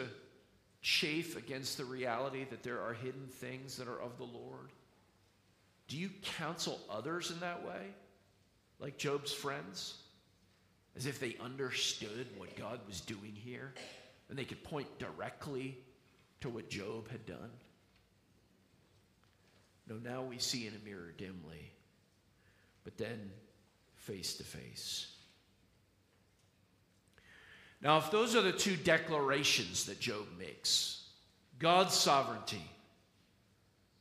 chafe 0.82 1.36
against 1.36 1.78
the 1.78 1.84
reality 1.84 2.44
that 2.50 2.62
there 2.62 2.80
are 2.80 2.92
hidden 2.92 3.28
things 3.28 3.76
that 3.76 3.88
are 3.88 4.00
of 4.00 4.18
the 4.18 4.24
Lord? 4.24 4.70
Do 5.88 5.96
you 5.96 6.10
counsel 6.38 6.80
others 6.90 7.30
in 7.30 7.40
that 7.40 7.64
way, 7.64 7.86
like 8.80 8.98
Job's 8.98 9.32
friends, 9.32 9.94
as 10.96 11.06
if 11.06 11.20
they 11.20 11.36
understood 11.40 12.26
what 12.36 12.56
God 12.56 12.80
was 12.86 13.00
doing 13.00 13.32
here 13.34 13.72
and 14.28 14.38
they 14.38 14.44
could 14.44 14.62
point 14.64 14.98
directly 14.98 15.78
to 16.40 16.48
what 16.48 16.68
Job 16.68 17.08
had 17.10 17.24
done? 17.26 17.50
No, 19.88 19.96
now 19.96 20.22
we 20.22 20.38
see 20.38 20.66
in 20.66 20.74
a 20.74 20.84
mirror 20.84 21.12
dimly, 21.16 21.72
but 22.84 22.96
then 22.96 23.30
face 23.96 24.34
to 24.34 24.44
face. 24.44 25.11
Now, 27.82 27.98
if 27.98 28.10
those 28.12 28.36
are 28.36 28.42
the 28.42 28.52
two 28.52 28.76
declarations 28.76 29.86
that 29.86 29.98
Job 29.98 30.26
makes 30.38 31.04
God's 31.58 31.94
sovereignty, 31.94 32.62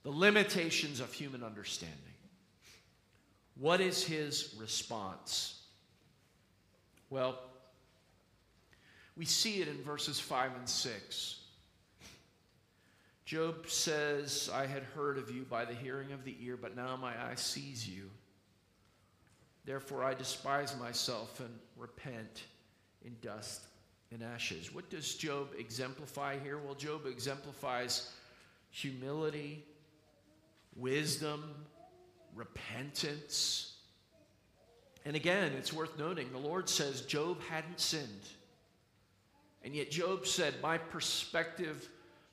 the 0.03 0.11
limitations 0.11 0.99
of 0.99 1.11
human 1.11 1.43
understanding, 1.43 1.97
what 3.59 3.81
is 3.81 4.03
his 4.03 4.55
response? 4.59 5.61
Well, 7.09 7.39
we 9.17 9.25
see 9.25 9.61
it 9.61 9.67
in 9.67 9.81
verses 9.83 10.19
5 10.19 10.51
and 10.57 10.69
6. 10.69 11.39
Job 13.25 13.67
says, 13.67 14.49
I 14.53 14.65
had 14.65 14.83
heard 14.83 15.17
of 15.17 15.31
you 15.31 15.43
by 15.43 15.65
the 15.65 15.73
hearing 15.73 16.11
of 16.11 16.23
the 16.23 16.35
ear, 16.41 16.57
but 16.57 16.75
now 16.75 16.97
my 16.97 17.13
eye 17.29 17.35
sees 17.35 17.87
you. 17.87 18.09
Therefore 19.65 20.03
I 20.03 20.13
despise 20.13 20.77
myself 20.79 21.39
and 21.39 21.53
repent 21.77 22.43
in 23.05 23.15
dust 23.21 23.65
and 24.11 24.23
ashes. 24.23 24.73
What 24.73 24.89
does 24.89 25.15
Job 25.15 25.49
exemplify 25.57 26.37
here? 26.39 26.57
Well, 26.57 26.75
Job 26.75 27.05
exemplifies 27.05 28.11
humility, 28.69 29.63
wisdom, 30.75 31.43
repentance. 32.35 33.77
And 35.05 35.15
again, 35.15 35.53
it's 35.53 35.73
worth 35.73 35.97
noting 35.97 36.31
the 36.31 36.37
Lord 36.37 36.69
says 36.69 37.01
Job 37.01 37.41
hadn't 37.49 37.79
sinned. 37.79 38.29
And 39.63 39.75
yet, 39.75 39.91
Job 39.91 40.25
said, 40.25 40.55
My 40.61 40.77
perspective 40.77 41.87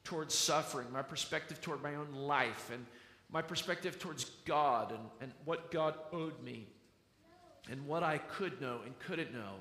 towards 0.04 0.34
suffering, 0.34 0.86
my 0.92 1.02
perspective 1.02 1.60
toward 1.60 1.82
my 1.82 1.94
own 1.94 2.12
life, 2.12 2.70
and 2.72 2.86
my 3.30 3.42
perspective 3.42 3.98
towards 3.98 4.24
God 4.46 4.92
and, 4.92 5.00
and 5.20 5.32
what 5.44 5.70
God 5.70 5.94
owed 6.12 6.42
me, 6.42 6.66
and 7.70 7.86
what 7.86 8.02
I 8.02 8.18
could 8.18 8.60
know 8.60 8.80
and 8.84 8.98
couldn't 8.98 9.32
know 9.32 9.56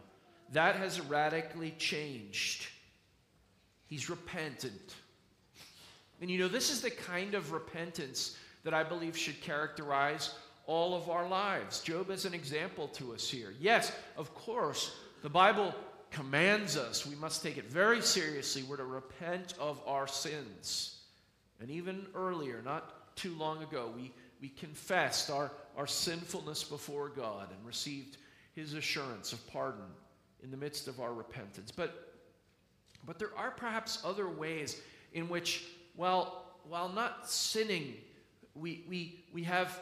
that 0.54 0.76
has 0.76 1.02
radically 1.02 1.72
changed. 1.78 2.68
He's 3.88 4.10
repentant. 4.10 4.96
And 6.22 6.30
you 6.30 6.40
know, 6.40 6.48
this 6.48 6.70
is 6.70 6.82
the 6.82 6.92
kind 6.92 7.36
of 7.36 7.52
repentance 7.52 8.38
that 8.64 8.74
I 8.74 8.84
believe 8.84 9.16
should 9.16 9.40
characterize 9.42 10.34
all 10.66 10.96
of 10.96 11.10
our 11.10 11.28
lives. 11.28 11.82
Job 11.82 12.10
is 12.10 12.26
an 12.26 12.34
example 12.34 12.88
to 12.90 13.14
us 13.14 13.30
here. 13.30 13.54
Yes, 13.60 13.92
of 14.18 14.34
course, 14.34 14.94
the 15.22 15.30
Bible 15.30 15.74
commands 16.12 16.78
us, 16.78 17.06
we 17.06 17.16
must 17.16 17.44
take 17.44 17.58
it 17.58 17.66
very 17.66 18.02
seriously. 18.02 18.64
We're 18.64 18.78
to 18.78 18.86
repent 18.86 19.54
of 19.60 19.82
our 19.86 20.08
sins. 20.08 21.02
And 21.60 21.70
even 21.70 22.06
earlier, 22.16 22.62
not 22.64 23.16
too 23.16 23.34
long 23.36 23.64
ago, 23.64 23.92
we, 23.96 24.14
we 24.42 24.50
confessed 24.50 25.30
our, 25.30 25.52
our 25.76 25.88
sinfulness 25.88 26.64
before 26.64 27.10
God 27.10 27.50
and 27.52 27.66
received 27.66 28.18
his 28.56 28.74
assurance 28.74 29.34
of 29.34 29.46
pardon 29.48 29.86
in 30.44 30.52
the 30.52 30.58
midst 30.58 30.88
of 30.88 31.00
our 31.00 31.14
repentance. 31.14 31.72
But, 31.72 32.14
but 33.06 33.20
there 33.20 33.36
are 33.38 33.52
perhaps 33.52 34.02
other 34.04 34.30
ways 34.30 34.82
in 35.14 35.30
which, 35.30 35.66
while, 35.96 36.46
while 36.68 36.90
not 36.90 37.30
sinning, 37.30 37.96
we, 38.56 38.84
we, 38.90 39.24
we, 39.34 39.44
have, 39.44 39.80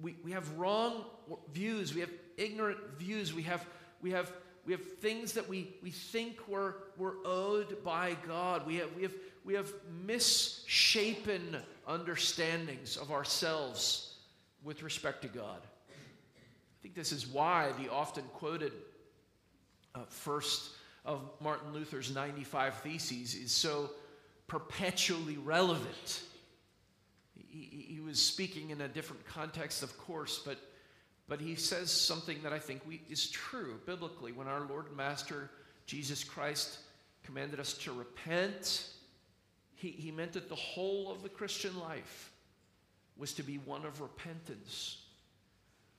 we, 0.00 0.16
we 0.24 0.32
have 0.32 0.50
wrong 0.58 1.04
views, 1.52 1.94
we 1.94 2.00
have 2.00 2.10
ignorant 2.36 2.78
views, 2.98 3.34
we 3.34 3.42
have, 3.42 3.64
we 4.00 4.10
have, 4.10 4.32
we 4.66 4.72
have 4.72 4.84
things 4.98 5.32
that 5.32 5.48
we, 5.48 5.74
we 5.82 5.90
think 5.90 6.46
were, 6.46 6.76
were 6.96 7.16
owed 7.24 7.82
by 7.82 8.16
God. 8.26 8.66
We 8.66 8.76
have, 8.76 8.94
we, 8.94 9.02
have, 9.02 9.14
we 9.44 9.54
have 9.54 9.72
misshapen 10.04 11.56
understandings 11.86 12.98
of 12.98 13.10
ourselves 13.10 14.16
with 14.62 14.82
respect 14.82 15.22
to 15.22 15.28
God. 15.28 15.60
I 15.62 16.82
think 16.82 16.94
this 16.94 17.12
is 17.12 17.26
why 17.26 17.72
the 17.80 17.90
often 17.90 18.24
quoted 18.34 18.72
uh, 19.98 20.04
first 20.08 20.70
of 21.04 21.22
Martin 21.40 21.72
Luther's 21.72 22.14
95 22.14 22.74
Theses 22.80 23.34
is 23.34 23.52
so 23.52 23.90
perpetually 24.46 25.36
relevant. 25.36 26.22
He, 27.34 27.86
he, 27.94 28.00
was 28.00 28.20
speaking 28.20 28.70
in 28.70 28.80
a 28.80 28.88
different 28.88 29.26
context, 29.26 29.82
of 29.82 29.96
course, 29.98 30.40
but, 30.44 30.58
but 31.28 31.40
he 31.40 31.54
says 31.54 31.90
something 31.90 32.42
that 32.42 32.52
I 32.52 32.58
think 32.58 32.82
we, 32.86 33.00
is 33.08 33.30
true 33.30 33.80
biblically. 33.86 34.32
When 34.32 34.46
our 34.46 34.66
Lord 34.66 34.86
and 34.88 34.96
Master 34.96 35.50
Jesus 35.86 36.24
Christ 36.24 36.78
commanded 37.24 37.58
us 37.58 37.72
to 37.78 37.92
repent, 37.92 38.88
he, 39.74 39.88
he 39.88 40.10
meant 40.10 40.34
that 40.34 40.48
the 40.48 40.54
whole 40.54 41.10
of 41.10 41.22
the 41.22 41.28
Christian 41.28 41.78
life 41.80 42.30
was 43.16 43.32
to 43.34 43.42
be 43.42 43.56
one 43.58 43.84
of 43.84 44.00
repentance. 44.00 44.98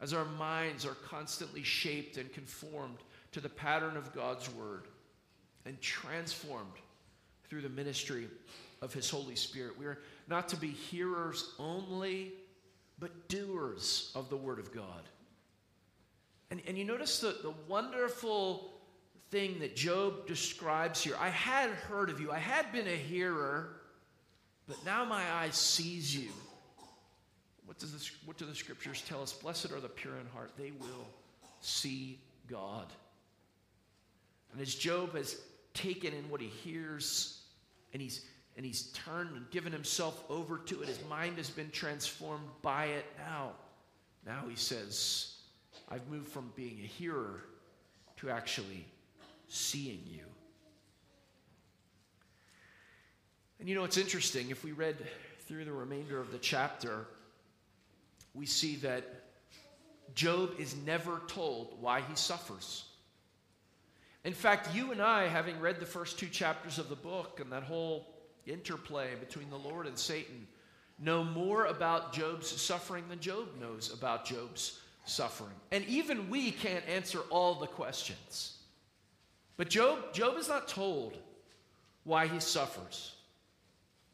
As 0.02 0.14
our 0.14 0.26
minds 0.26 0.86
are 0.86 0.96
constantly 1.08 1.64
shaped 1.64 2.18
and 2.18 2.32
conformed 2.32 2.98
to 3.32 3.40
the 3.40 3.50
pattern 3.50 3.98
of 3.98 4.14
God's 4.14 4.50
word 4.54 4.88
and 5.66 5.80
transformed 5.82 6.74
through 7.48 7.62
the 7.62 7.70
ministry 7.70 8.28
of 8.82 8.94
his 8.94 9.10
Holy 9.10 9.36
Spirit. 9.36 9.78
We 9.78 9.86
are 9.86 10.00
not 10.28 10.50
to 10.50 10.58
be 10.58 10.70
hearers 10.70 11.54
only, 11.60 12.34
but 13.00 13.28
doers 13.28 14.12
of 14.16 14.30
the 14.30 14.38
Word 14.38 14.60
of 14.60 14.74
God. 14.74 15.04
And, 16.52 16.62
and 16.68 16.78
you 16.78 16.84
notice 16.84 17.20
the, 17.20 17.38
the 17.44 17.54
wonderful 17.68 18.74
thing 19.32 19.60
that 19.60 19.76
Job 19.76 20.28
describes 20.28 21.04
here. 21.04 21.16
I 21.20 21.30
had 21.30 21.70
heard 21.70 22.10
of 22.10 22.20
you, 22.20 22.32
I 22.32 22.40
had 22.40 22.72
been 22.72 22.88
a 22.88 22.96
hearer, 22.96 23.76
but 24.68 24.84
now 24.86 25.06
my 25.06 25.30
eyes 25.32 25.56
sees 25.56 26.16
you. 26.16 26.30
What, 27.66 27.78
does 27.78 27.92
the, 27.92 28.10
what 28.26 28.38
do 28.38 28.46
the 28.46 28.56
scriptures 28.56 29.04
tell 29.08 29.22
us? 29.22 29.32
Blessed 29.34 29.72
are 29.72 29.80
the 29.80 29.90
pure 29.90 30.16
in 30.18 30.26
heart, 30.34 30.52
they 30.58 30.72
will 30.72 31.08
see 31.62 32.20
God. 32.48 32.88
And 34.52 34.62
as 34.62 34.74
Job 34.74 35.16
has 35.16 35.38
taken 35.74 36.14
in 36.14 36.30
what 36.30 36.42
he 36.42 36.48
hears 36.48 37.42
and 37.94 38.02
he's 38.02 38.26
and 38.60 38.66
he's 38.66 38.92
turned 38.92 39.38
and 39.38 39.50
given 39.52 39.72
himself 39.72 40.22
over 40.30 40.58
to 40.58 40.82
it, 40.82 40.90
his 40.90 41.00
mind 41.10 41.38
has 41.38 41.50
been 41.50 41.72
transformed 41.72 42.44
by 42.62 42.88
it. 42.88 43.06
Now, 43.18 43.52
now 44.26 44.44
he 44.50 44.58
says, 44.58 45.36
I've 45.88 46.06
moved 46.10 46.28
from 46.28 46.52
being 46.58 46.80
a 46.84 46.88
hearer 46.88 47.46
to 48.18 48.30
actually 48.30 48.86
seeing 49.48 50.02
you. 50.06 50.26
And 53.62 53.70
you 53.70 53.76
know, 53.76 53.86
it's 53.86 53.98
interesting. 53.98 54.50
If 54.50 54.66
we 54.66 54.74
read 54.74 54.98
through 55.48 55.64
the 55.64 55.72
remainder 55.72 56.20
of 56.20 56.34
the 56.34 56.38
chapter, 56.38 57.08
we 58.34 58.46
see 58.46 58.76
that 58.78 59.06
Job 60.16 60.52
is 60.60 60.76
never 60.86 61.22
told 61.28 61.78
why 61.80 62.02
he 62.02 62.16
suffers. 62.16 62.89
In 64.26 64.34
fact, 64.34 64.76
you 64.76 64.92
and 64.92 65.02
I, 65.02 65.28
having 65.28 65.60
read 65.60 65.80
the 65.80 65.86
first 65.86 66.20
two 66.20 66.28
chapters 66.28 66.78
of 66.78 66.90
the 66.90 66.96
book 66.96 67.40
and 67.40 67.52
that 67.52 67.64
whole 67.64 68.08
interplay 68.46 69.16
between 69.20 69.50
the 69.50 69.58
Lord 69.58 69.88
and 69.88 69.98
Satan, 69.98 70.48
know 71.00 71.24
more 71.24 71.66
about 71.66 72.12
Job's 72.12 72.50
suffering 72.50 73.06
than 73.08 73.20
Job 73.20 73.48
knows 73.60 73.94
about 73.94 74.26
Job's 74.26 74.82
suffering. 75.06 75.56
And 75.72 75.86
even 75.86 76.30
we 76.30 76.52
can't 76.52 76.86
answer 76.88 77.20
all 77.30 77.56
the 77.56 77.68
questions. 77.68 78.58
But 79.56 79.70
Job, 79.70 80.14
Job 80.14 80.38
is 80.38 80.50
not 80.50 80.68
told 80.68 81.18
why 82.04 82.28
he 82.28 82.40
suffers. 82.40 83.16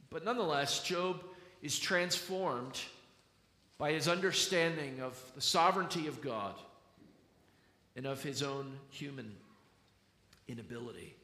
But 0.10 0.24
nonetheless, 0.24 0.84
Job 0.84 1.24
is 1.62 1.80
transformed 1.80 2.80
by 3.78 3.92
his 3.92 4.08
understanding 4.08 5.02
of 5.02 5.20
the 5.34 5.42
sovereignty 5.42 6.08
of 6.08 6.22
God 6.22 6.56
and 7.96 8.06
of 8.06 8.24
his 8.24 8.44
own 8.44 8.78
human 8.90 9.36
inability. 10.48 11.16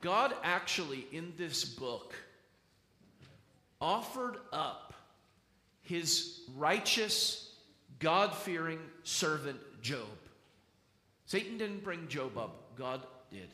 God 0.00 0.34
actually, 0.42 1.06
in 1.12 1.32
this 1.36 1.64
book, 1.64 2.14
offered 3.80 4.36
up 4.52 4.94
his 5.82 6.40
righteous, 6.56 7.50
God 7.98 8.34
fearing 8.34 8.78
servant 9.02 9.58
Job. 9.82 10.06
Satan 11.26 11.58
didn't 11.58 11.84
bring 11.84 12.08
Job 12.08 12.36
up, 12.38 12.76
God 12.76 13.02
did. 13.30 13.48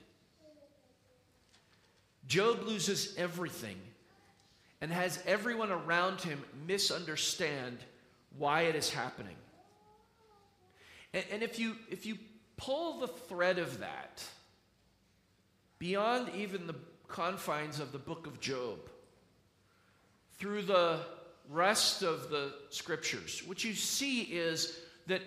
Job 2.26 2.62
loses 2.62 3.14
everything 3.16 3.76
and 4.80 4.90
has 4.90 5.22
everyone 5.26 5.70
around 5.70 6.20
him 6.20 6.42
misunderstand 6.66 7.78
why 8.38 8.62
it 8.62 8.74
is 8.74 8.90
happening. 8.90 9.36
And, 11.12 11.24
and 11.32 11.42
if, 11.42 11.58
you, 11.58 11.76
if 11.90 12.06
you 12.06 12.16
pull 12.56 13.00
the 13.00 13.08
thread 13.08 13.58
of 13.58 13.80
that 13.80 14.24
beyond 15.78 16.30
even 16.34 16.66
the 16.66 16.76
confines 17.08 17.80
of 17.80 17.92
the 17.92 17.98
book 17.98 18.26
of 18.26 18.40
Job, 18.40 18.78
through 20.38 20.62
the 20.62 21.00
rest 21.50 22.02
of 22.02 22.30
the 22.30 22.54
scriptures, 22.70 23.42
what 23.46 23.64
you 23.64 23.74
see 23.74 24.22
is 24.22 24.80
that 25.06 25.22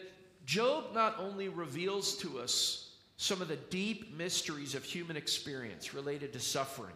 Job 0.46 0.94
not 0.94 1.18
only 1.20 1.50
reveals 1.50 2.18
to 2.18 2.40
us 2.40 2.92
some 3.18 3.42
of 3.42 3.48
the 3.48 3.56
deep 3.56 4.16
mysteries 4.16 4.76
of 4.76 4.84
human 4.84 5.16
experience 5.16 5.94
related 5.94 6.34
to 6.34 6.40
suffering, 6.40 6.94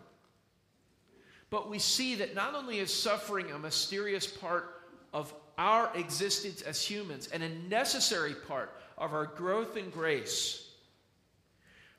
but 1.49 1.69
we 1.69 1.79
see 1.79 2.15
that 2.15 2.35
not 2.35 2.55
only 2.55 2.79
is 2.79 2.93
suffering 2.93 3.51
a 3.51 3.59
mysterious 3.59 4.27
part 4.27 4.81
of 5.13 5.33
our 5.57 5.91
existence 5.95 6.61
as 6.61 6.81
humans 6.81 7.27
and 7.33 7.43
a 7.43 7.49
necessary 7.67 8.33
part 8.33 8.71
of 8.99 9.13
our 9.13 9.25
growth 9.25 9.77
in 9.77 9.89
grace, 9.89 10.69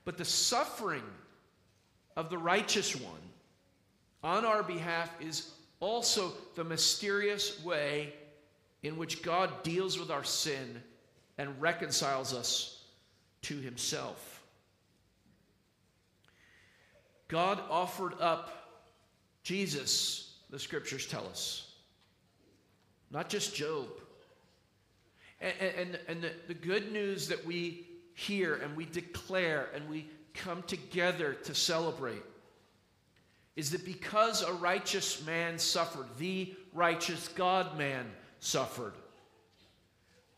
but 0.05 0.19
the 0.19 0.25
suffering 0.25 1.03
of 2.17 2.31
the 2.31 2.39
righteous 2.39 2.95
one 2.95 3.21
on 4.23 4.45
our 4.45 4.63
behalf 4.63 5.11
is 5.21 5.51
also 5.81 6.33
the 6.55 6.65
mysterious 6.65 7.63
way 7.65 8.13
in 8.83 8.97
which 8.97 9.23
God 9.23 9.63
deals 9.63 9.99
with 9.99 10.11
our 10.11 10.25
sin 10.25 10.83
and 11.39 11.61
reconciles 11.61 12.35
us 12.35 12.85
to 13.43 13.57
himself. 13.57 14.43
God 17.29 17.61
offered 17.71 18.15
up 18.21 18.61
Jesus, 19.43 20.35
the 20.51 20.59
scriptures 20.59 21.07
tell 21.07 21.27
us. 21.27 21.73
Not 23.11 23.29
just 23.29 23.55
Job. 23.55 23.89
And, 25.41 25.55
and, 25.61 25.99
and 26.09 26.23
the, 26.23 26.33
the 26.49 26.55
good 26.55 26.93
news 26.93 27.29
that 27.29 27.45
we 27.45 27.87
hear 28.15 28.57
and 28.57 28.77
we 28.77 28.85
declare 28.85 29.69
and 29.75 29.89
we 29.89 30.07
come 30.35 30.63
together 30.65 31.35
to 31.35 31.55
celebrate 31.55 32.23
is 33.57 33.71
that 33.73 33.85
because 33.85 34.43
a 34.43 34.53
righteous 34.53 35.25
man 35.27 35.59
suffered, 35.59 36.07
the 36.19 36.55
righteous 36.73 37.29
God 37.29 37.77
man 37.77 38.07
suffered, 38.39 38.95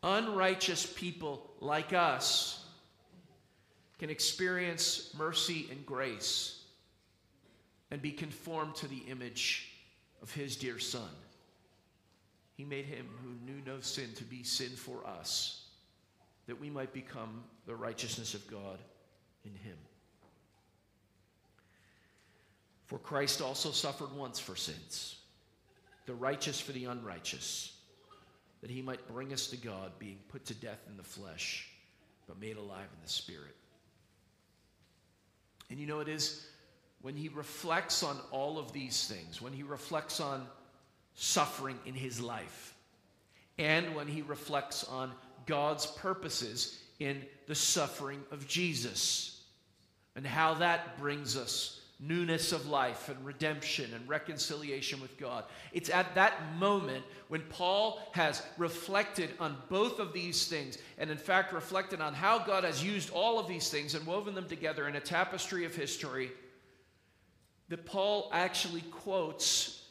unrighteous 0.02 0.86
people 0.86 1.50
like 1.60 1.92
us 1.92 2.64
can 3.98 4.10
experience 4.10 5.14
mercy 5.16 5.68
and 5.70 5.84
grace 5.86 6.64
and 7.90 8.02
be 8.02 8.10
conformed 8.10 8.74
to 8.74 8.88
the 8.88 9.02
image 9.08 9.70
of 10.22 10.32
his 10.32 10.56
dear 10.56 10.78
Son. 10.78 11.08
He 12.62 12.68
made 12.68 12.84
him 12.84 13.08
who 13.24 13.44
knew 13.44 13.60
no 13.66 13.80
sin 13.80 14.12
to 14.14 14.22
be 14.22 14.44
sin 14.44 14.68
for 14.68 15.04
us, 15.04 15.64
that 16.46 16.60
we 16.60 16.70
might 16.70 16.92
become 16.92 17.42
the 17.66 17.74
righteousness 17.74 18.34
of 18.34 18.48
God 18.48 18.78
in 19.44 19.50
him. 19.50 19.76
For 22.86 23.00
Christ 23.00 23.42
also 23.42 23.72
suffered 23.72 24.14
once 24.14 24.38
for 24.38 24.54
sins, 24.54 25.16
the 26.06 26.14
righteous 26.14 26.60
for 26.60 26.70
the 26.70 26.84
unrighteous, 26.84 27.76
that 28.60 28.70
he 28.70 28.80
might 28.80 29.08
bring 29.08 29.32
us 29.32 29.48
to 29.48 29.56
God, 29.56 29.90
being 29.98 30.20
put 30.28 30.44
to 30.44 30.54
death 30.54 30.84
in 30.88 30.96
the 30.96 31.02
flesh, 31.02 31.68
but 32.28 32.40
made 32.40 32.58
alive 32.58 32.86
in 32.94 33.02
the 33.02 33.10
spirit. 33.10 33.56
And 35.68 35.80
you 35.80 35.88
know, 35.88 35.98
it 35.98 36.08
is 36.08 36.46
when 37.00 37.16
he 37.16 37.28
reflects 37.28 38.04
on 38.04 38.20
all 38.30 38.56
of 38.56 38.72
these 38.72 39.08
things, 39.08 39.42
when 39.42 39.52
he 39.52 39.64
reflects 39.64 40.20
on 40.20 40.46
suffering 41.14 41.78
in 41.86 41.94
his 41.94 42.20
life, 42.20 42.74
and 43.58 43.94
when 43.94 44.08
he 44.08 44.22
reflects 44.22 44.84
on 44.84 45.12
God's 45.46 45.86
purposes 45.86 46.80
in 46.98 47.22
the 47.46 47.54
suffering 47.54 48.22
of 48.30 48.46
Jesus, 48.46 49.42
and 50.14 50.26
how 50.26 50.54
that 50.54 50.98
brings 50.98 51.36
us 51.36 51.80
newness 52.02 52.50
of 52.50 52.68
life 52.68 53.08
and 53.08 53.24
redemption 53.24 53.94
and 53.94 54.08
reconciliation 54.08 55.00
with 55.00 55.16
God. 55.18 55.44
It's 55.72 55.88
at 55.88 56.16
that 56.16 56.34
moment 56.56 57.04
when 57.28 57.42
Paul 57.42 58.02
has 58.12 58.42
reflected 58.58 59.30
on 59.38 59.56
both 59.68 60.00
of 60.00 60.12
these 60.12 60.48
things, 60.48 60.78
and 60.98 61.10
in 61.10 61.16
fact, 61.16 61.52
reflected 61.52 62.00
on 62.00 62.12
how 62.12 62.40
God 62.40 62.64
has 62.64 62.84
used 62.84 63.10
all 63.10 63.38
of 63.38 63.46
these 63.46 63.70
things 63.70 63.94
and 63.94 64.04
woven 64.04 64.34
them 64.34 64.48
together 64.48 64.88
in 64.88 64.96
a 64.96 65.00
tapestry 65.00 65.64
of 65.64 65.76
history 65.76 66.32
that 67.68 67.86
Paul 67.86 68.28
actually 68.32 68.82
quotes 68.82 69.81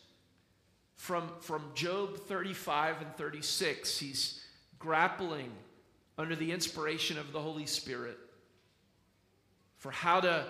from, 1.01 1.31
from 1.39 1.63
Job 1.73 2.15
35 2.15 3.01
and 3.01 3.15
36. 3.15 3.97
He's 3.97 4.39
grappling 4.77 5.49
under 6.15 6.35
the 6.35 6.51
inspiration 6.51 7.17
of 7.17 7.33
the 7.33 7.41
Holy 7.41 7.65
Spirit 7.65 8.19
for 9.77 9.89
how 9.89 10.19
to, 10.21 10.45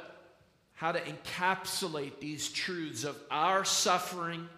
how 0.73 0.91
to 0.91 0.99
encapsulate 0.99 2.19
these 2.19 2.49
truths 2.49 3.05
of 3.05 3.15
our 3.31 3.63
suffering 3.63 4.49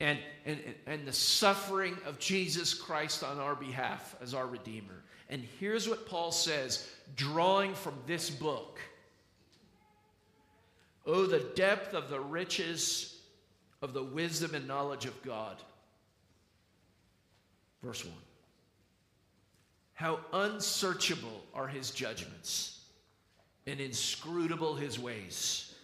and, 0.00 0.18
and, 0.46 0.58
and 0.86 1.06
the 1.06 1.12
suffering 1.12 1.94
of 2.06 2.18
Jesus 2.18 2.72
Christ 2.72 3.22
on 3.22 3.38
our 3.38 3.54
behalf 3.54 4.16
as 4.22 4.32
our 4.32 4.46
Redeemer. 4.46 5.04
And 5.28 5.46
here's 5.60 5.86
what 5.86 6.06
Paul 6.06 6.32
says, 6.32 6.88
drawing 7.14 7.74
from 7.74 7.92
this 8.06 8.30
book 8.30 8.80
Oh, 11.04 11.26
the 11.26 11.40
depth 11.40 11.92
of 11.92 12.08
the 12.08 12.20
riches 12.20 13.17
of 13.82 13.92
the 13.92 14.02
wisdom 14.02 14.54
and 14.54 14.66
knowledge 14.66 15.04
of 15.04 15.22
God. 15.22 15.56
Verse 17.82 18.04
1. 18.04 18.12
How 19.94 20.20
unsearchable 20.32 21.44
are 21.54 21.68
his 21.68 21.90
judgments 21.90 22.80
and 23.66 23.80
inscrutable 23.80 24.74
his 24.74 24.98
ways. 24.98 25.74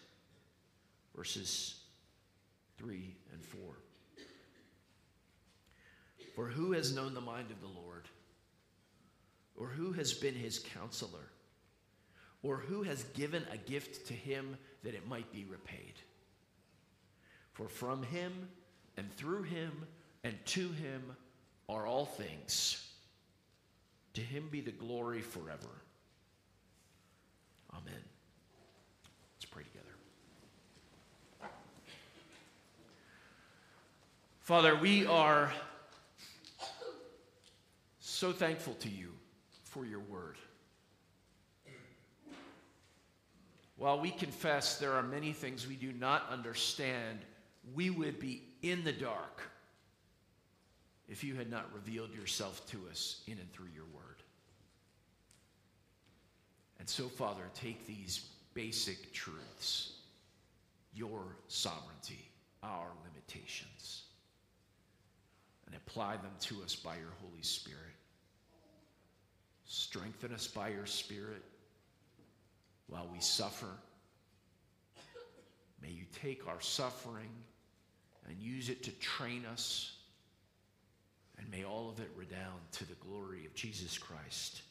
Verses 1.15 1.81
3 2.79 3.15
and 3.33 3.45
4. 3.45 3.61
For 6.35 6.47
who 6.47 6.73
has 6.73 6.95
known 6.95 7.15
the 7.15 7.21
mind 7.21 7.51
of 7.51 7.61
the 7.61 7.81
Lord? 7.81 8.09
Or 9.57 9.69
who 9.69 9.93
has 9.93 10.13
been 10.13 10.35
his 10.35 10.59
counselor? 10.59 11.31
Or 12.43 12.57
who 12.57 12.83
has 12.83 13.05
given 13.15 13.45
a 13.53 13.57
gift 13.57 14.09
to 14.09 14.15
him 14.15 14.57
that 14.83 14.95
it 14.95 15.07
might 15.09 15.31
be 15.33 15.45
repaid? 15.45 15.95
For 17.55 17.69
from 17.69 18.03
him 18.03 18.49
and 18.97 19.11
through 19.17 19.45
him 19.45 19.73
and 20.25 20.35
to 20.47 20.69
him 20.69 21.17
are 21.69 21.87
all 21.87 22.05
things. 22.05 22.91
To 24.15 24.21
him 24.21 24.49
be 24.51 24.61
the 24.61 24.73
glory 24.73 25.21
forever. 25.21 25.69
Amen. 27.73 28.03
Let's 29.37 29.45
pray 29.47 29.63
together. 29.63 31.51
Father, 34.41 34.77
we 34.77 35.07
are 35.07 35.51
so 38.01 38.33
thankful 38.33 38.75
to 38.75 38.89
you 38.89 39.11
for 39.63 39.87
your 39.87 40.01
word. 40.01 40.37
While 43.77 44.01
we 44.01 44.11
confess 44.11 44.79
there 44.79 44.93
are 44.93 45.03
many 45.03 45.33
things 45.33 45.67
we 45.67 45.75
do 45.75 45.93
not 45.93 46.29
understand, 46.31 47.19
we 47.73 47.91
would 47.91 48.19
be 48.19 48.43
in 48.63 48.85
the 48.85 48.93
dark 48.93 49.43
if 51.09 51.23
you 51.23 51.35
had 51.35 51.51
not 51.51 51.73
revealed 51.75 52.15
yourself 52.15 52.67
to 52.71 52.79
us 52.91 53.23
in 53.27 53.39
and 53.39 53.53
through 53.53 53.69
your 53.75 53.85
word. 53.95 54.23
And 56.79 56.89
so, 56.89 57.09
Father, 57.09 57.45
take 57.55 57.87
these 57.87 58.27
basic 58.53 59.13
truths, 59.13 59.93
your 60.95 61.37
sovereignty, 61.49 62.29
our 62.63 62.89
limitations, 63.07 64.03
and 65.67 65.75
apply 65.75 66.17
them 66.17 66.33
to 66.41 66.63
us 66.63 66.75
by 66.75 66.97
your 66.97 67.13
Holy 67.23 67.43
Spirit. 67.43 67.81
Strengthen 69.67 70.33
us 70.33 70.47
by 70.47 70.69
your 70.69 70.87
Spirit 70.87 71.43
while 72.87 73.09
we 73.13 73.21
suffer. 73.21 73.79
May 75.83 75.91
you 75.91 76.05
take 76.21 76.47
our 76.47 76.61
suffering 76.61 77.31
and 78.29 78.39
use 78.39 78.69
it 78.69 78.83
to 78.85 78.91
train 78.93 79.45
us. 79.47 79.93
And 81.39 81.51
may 81.51 81.65
all 81.65 81.91
of 81.91 82.01
it 82.01 82.11
redound 82.17 82.61
to 82.73 82.87
the 82.87 82.95
glory 82.95 83.45
of 83.47 83.55
Jesus 83.55 83.99
Christ, 83.99 84.63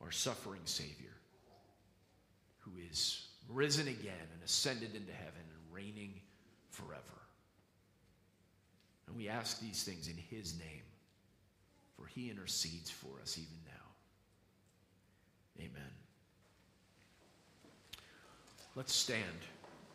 our 0.00 0.10
suffering 0.10 0.60
Savior, 0.64 1.16
who 2.58 2.70
is 2.90 3.26
risen 3.48 3.88
again 3.88 4.28
and 4.32 4.42
ascended 4.44 4.94
into 4.94 5.12
heaven 5.12 5.42
and 5.42 5.74
reigning 5.74 6.20
forever. 6.70 7.00
And 9.06 9.16
we 9.16 9.28
ask 9.28 9.60
these 9.60 9.82
things 9.82 10.08
in 10.08 10.16
His 10.16 10.58
name, 10.58 10.84
for 11.96 12.06
He 12.06 12.30
intercedes 12.30 12.88
for 12.88 13.20
us 13.20 13.36
even 13.36 13.58
now. 13.66 13.72
Amen. 15.58 15.90
Let's 18.74 18.94
stand. 18.94 19.22